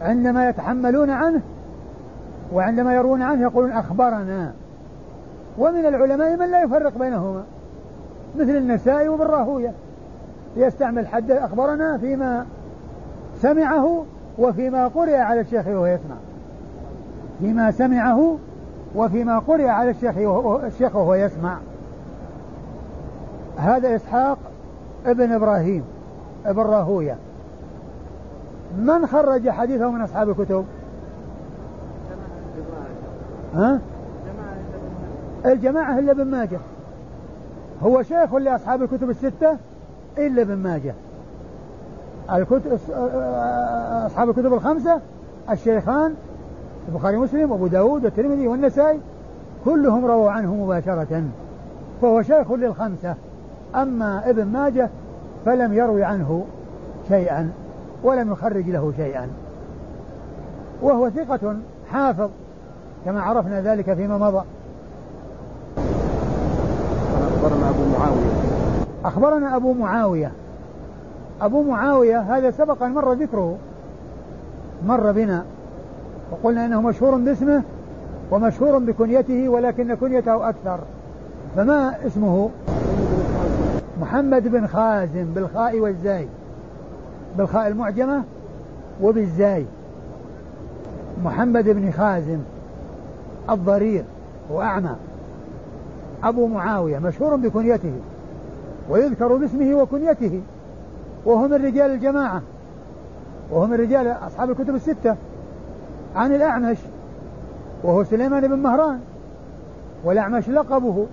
[0.00, 1.40] عندما يتحملون عنه
[2.52, 4.52] وعندما يروون عنه يقولون أخبرنا.
[5.58, 7.44] ومن العلماء من لا يفرق بينهما.
[8.36, 9.72] مثل النسائي وابن راهوية
[10.56, 12.46] يستعمل حد أخبرنا فيما
[13.42, 14.04] سمعه
[14.38, 16.16] وفيما قرئ على الشيخ وهو يسمع.
[17.40, 18.38] فيما سمعه
[18.94, 21.58] وفيما قرئ على الشيخ وهو, الشيخ وهو يسمع.
[23.56, 24.38] هذا إسحاق
[25.06, 25.84] ابن إبراهيم
[26.46, 27.16] ابن راهوية.
[28.78, 30.64] من خرج حديثه من أصحاب الكتب؟
[33.54, 33.80] ها؟
[35.46, 36.58] الجماعة إلا ابن ماجه.
[37.82, 39.56] هو شيخ لأصحاب الكتب الستة
[40.18, 40.94] إلا ابن ماجه.
[42.32, 42.78] الكتب
[44.06, 45.00] أصحاب الكتب الخمسة
[45.50, 46.14] الشيخان
[46.88, 49.00] البخاري ومسلم وأبو داود والترمذي والنسائي
[49.64, 51.24] كلهم رووا عنه مباشرة
[52.02, 53.14] فهو شيخ للخمسة.
[53.74, 54.90] أما ابن ماجه
[55.44, 56.44] فلم يروي عنه
[57.08, 57.50] شيئا
[58.02, 59.28] ولم يخرج له شيئا.
[60.82, 61.56] وهو ثقة
[61.92, 62.28] حافظ
[63.04, 64.44] كما عرفنا ذلك فيما مضى.
[67.26, 68.30] أخبرنا أبو معاوية.
[69.04, 70.32] أخبرنا أبو معاوية.
[71.42, 73.56] أبو معاوية هذا سبق أن مر ذكره.
[74.86, 75.44] مر بنا.
[76.30, 77.62] وقلنا أنه مشهور باسمه
[78.30, 80.78] ومشهور بكنيته ولكن كنيته أكثر.
[81.56, 82.50] فما اسمه؟
[84.00, 86.28] محمد بن خازم بالخاء والزاي.
[87.38, 88.22] بالخاء المعجمة
[89.02, 89.66] وبالزاي.
[91.24, 92.38] محمد بن خازم
[93.50, 94.04] الضرير
[94.50, 94.96] وأعمى.
[96.24, 97.92] أبو معاوية مشهور بكنيته
[98.90, 100.40] ويذكر باسمه وكنيته.
[101.24, 102.42] وهو من رجال الجماعة.
[103.50, 105.16] وهو من رجال أصحاب الكتب الستة.
[106.16, 106.78] عن الأعمش
[107.82, 109.00] وهو سليمان بن مهران.
[110.04, 111.06] والأعمش لقبه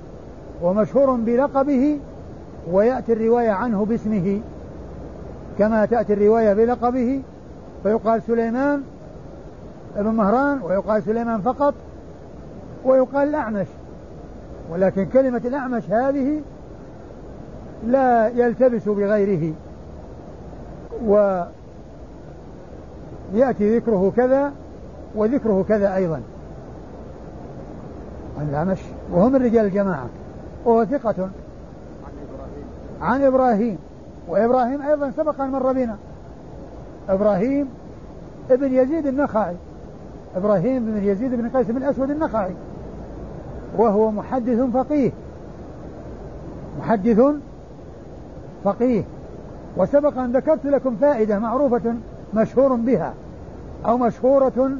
[0.62, 2.00] ومشهور بلقبه
[2.72, 4.42] ويأتي الرواية عنه باسمه.
[5.60, 7.22] كما تأتي الرواية بلقبه
[7.84, 8.84] فيقال سليمان
[9.96, 11.74] بن مهران ويقال سليمان فقط
[12.86, 13.68] ويقال الأعمش.
[14.72, 16.42] ولكن كلمة الأعمش هذه
[17.88, 19.54] لا يلتبس بغيره.
[21.06, 21.48] ويأتي
[23.78, 24.52] ذكره كذا
[25.16, 26.22] وذكره كذا أيضا.
[28.40, 28.80] عن الأعمش
[29.12, 30.08] وهو من رجال الجماعة.
[30.66, 31.30] وهو ثقة.
[33.02, 33.78] عن إبراهيم.
[34.28, 35.98] وإبراهيم أيضا سبق أن مر بنا.
[37.10, 37.70] إبراهيم
[38.52, 39.56] ابن يزيد النخعي.
[40.36, 42.54] إبراهيم بن يزيد بن قيس بن الأسود النخعي.
[43.78, 45.12] وهو محدث فقيه.
[46.80, 47.22] محدث
[48.64, 49.04] فقيه.
[49.78, 51.96] وسبق أن ذكرت لكم فائدة معروفة
[52.34, 53.14] مشهور بها
[53.86, 54.72] أو مشهورة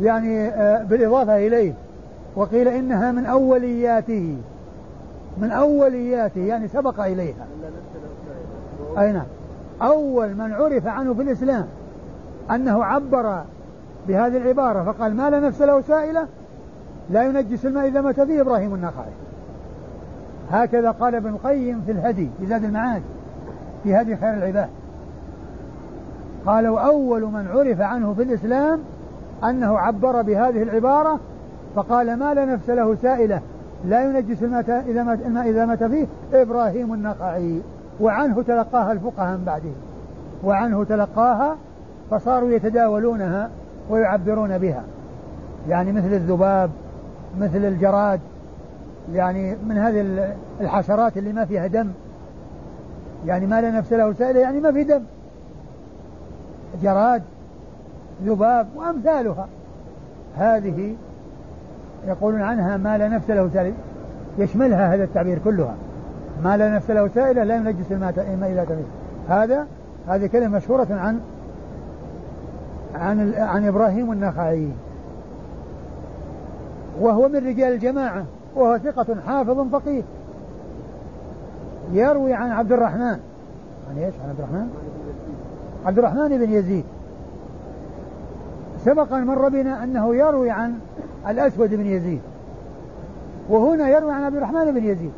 [0.00, 1.74] يعني آه، بالإضافة إليه.
[2.36, 4.36] وقيل إنها من أولياته
[5.38, 7.46] من أولياته يعني سبق إليها.
[8.98, 9.26] أي نعم.
[9.82, 11.66] أول من عرف عنه في الإسلام
[12.50, 13.42] أنه عبر
[14.08, 16.26] بهذه العبارة فقال ما لا نفس له سائلة
[17.10, 19.12] لا ينجس الماء إذا مات فيه إبراهيم النخعي.
[20.50, 23.02] هكذا قال ابن القيم في الهدي في زاد المعاد
[23.82, 24.68] في هدي خير العباد.
[26.46, 28.80] قالوا أول من عرف عنه في الإسلام
[29.44, 31.20] أنه عبر بهذه العبارة
[31.76, 33.40] فقال ما لا نفس له سائلة
[33.84, 37.60] لا ينجس الماء إذا مات, الماء إذا مات فيه إبراهيم النخعي.
[38.00, 39.72] وعنه تلقاها الفقهاء من بعده.
[40.44, 41.56] وعنه تلقاها
[42.10, 43.50] فصاروا يتداولونها
[43.90, 44.82] ويعبرون بها.
[45.68, 46.70] يعني مثل الذباب
[47.40, 48.20] مثل الجراد
[49.12, 51.88] يعني من هذه الحشرات اللي ما فيها دم.
[53.26, 55.02] يعني ما لا نفس له سائلة يعني ما في دم.
[56.82, 57.22] جراد
[58.24, 59.48] ذباب وأمثالها.
[60.36, 60.94] هذه
[62.06, 63.74] يقولون عنها ما لا نفس له سائلة.
[64.38, 65.74] يشملها هذا التعبير كلها.
[66.44, 68.86] ما لا نفس له سائلة لا ينجس الماء إذا تميز
[69.28, 69.66] هذا
[70.08, 71.20] هذه كلمة مشهورة عن
[72.94, 74.68] عن عن إبراهيم النخعي.
[77.00, 78.24] وهو من رجال الجماعة.
[78.56, 80.02] وهو ثقة حافظ فقيه.
[81.92, 83.18] يروي عن عبد الرحمن.
[83.90, 84.68] عن إيش؟ عن عبد الرحمن؟
[85.86, 86.84] عبد الرحمن بن يزيد.
[88.84, 90.78] سبق أن مر بنا أنه يروي عن
[91.28, 92.20] الأسود بن يزيد.
[93.48, 95.12] وهنا يروي عن عبد الرحمن بن يزيد.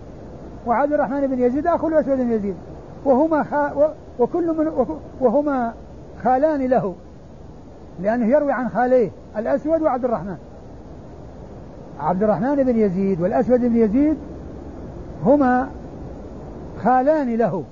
[0.67, 2.55] وعبد الرحمن بن يزيد أخو الأسود بن يزيد.
[3.05, 4.89] وهما خا وكل من
[5.21, 5.73] وهما
[6.23, 6.95] خالان له.
[8.03, 10.37] لأنه يروي عن خاليه الأسود وعبد الرحمن.
[12.01, 14.17] عبد الرحمن بن يزيد والأسود بن يزيد
[15.25, 15.69] هما
[16.85, 17.65] خالان له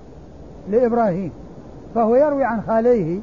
[0.71, 1.33] لإبراهيم
[1.95, 3.21] فهو يروي عن خاليه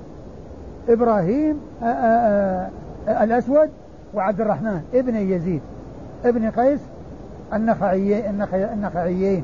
[0.89, 2.69] إبراهيم آآ
[3.07, 3.69] آآ الأسود
[4.13, 5.61] وعبد الرحمن ابن يزيد
[6.25, 6.79] ابن قيس
[7.53, 8.29] النخعي
[8.73, 9.43] النخعيين.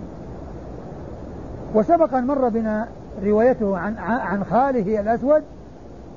[1.76, 2.88] وسبق أن مر بنا
[3.24, 5.44] روايته عن عن خاله الأسود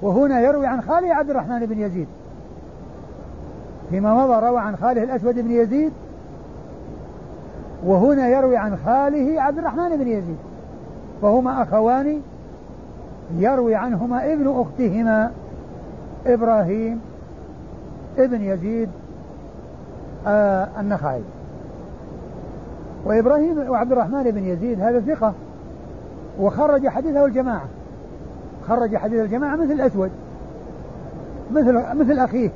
[0.03, 2.09] وهنا يروي عن خاله عبد الرحمن بن يزيد.
[3.91, 5.93] فيما مضى روى عن خاله الأسود بن يزيد
[7.87, 10.37] وهنا يروي عن خاله عبد الرحمن بن يزيد.
[11.23, 12.21] فهما أخوان
[13.37, 15.31] يروي عنهما ابن أختهما
[16.27, 17.01] إبراهيم
[18.19, 18.89] ابن يزيد
[20.27, 21.21] آه النخعي.
[23.05, 25.33] وإبراهيم وعبد الرحمن بن يزيد هذا ثقة.
[26.41, 27.65] وخرج حديثه الجماعة.
[28.69, 30.11] خرج حديث الجماعة مثل الأسود.
[31.53, 32.51] مثل مثل أخيه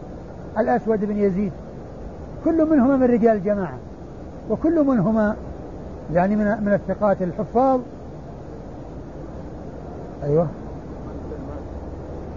[0.58, 1.52] الأسود بن يزيد.
[2.44, 3.78] كل منهما من رجال الجماعة.
[4.53, 5.36] وكل منهما
[6.14, 7.80] يعني من من الثقات الحفاظ.
[10.22, 10.46] أيوه.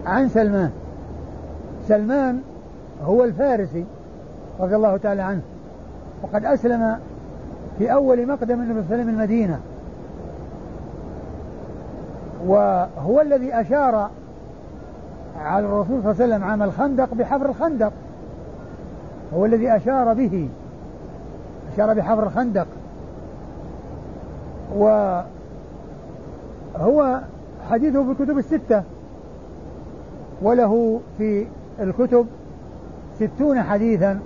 [0.06, 0.70] عن سلمان.
[1.88, 2.40] سلمان
[3.04, 3.84] هو الفارسي
[4.60, 5.42] رضي الله تعالى عنه.
[6.22, 6.98] وقد أسلم
[7.78, 9.60] في أول مقدم النبي صلى الله المدينة.
[12.46, 14.10] وهو الذي أشار
[15.40, 17.92] على الرسول صلى الله عليه وسلم عام الخندق بحفر الخندق.
[19.34, 20.48] هو الذي أشار به.
[21.76, 22.66] أشار بحفر الخندق.
[24.76, 25.24] وهو
[27.70, 28.82] حديثه في الكتب الستة.
[30.42, 31.46] وله في
[31.80, 32.26] الكتب
[33.18, 34.20] ستون حديثا.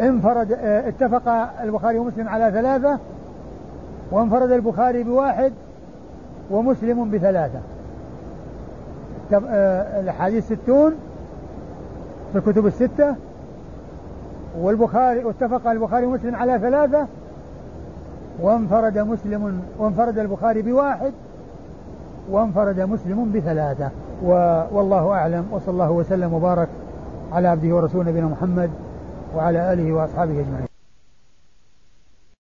[0.00, 1.28] انفرد اتفق
[1.62, 2.98] البخاري ومسلم على ثلاثة.
[4.10, 5.52] وانفرد البخاري بواحد
[6.50, 7.58] ومسلم بثلاثة.
[9.32, 10.94] آه، الأحاديث ستون
[12.32, 13.14] في الكتب الستة.
[14.60, 17.06] والبخاري واتفق البخاري ومسلم على ثلاثة.
[18.40, 21.12] وانفرد مسلم وانفرد البخاري بواحد
[22.30, 23.90] وانفرد مسلم بثلاثة.
[24.72, 26.68] والله أعلم وصلى الله وسلم وبارك
[27.32, 28.70] على عبده ورسوله نبينا محمد
[29.36, 30.73] وعلى آله وأصحابه أجمعين.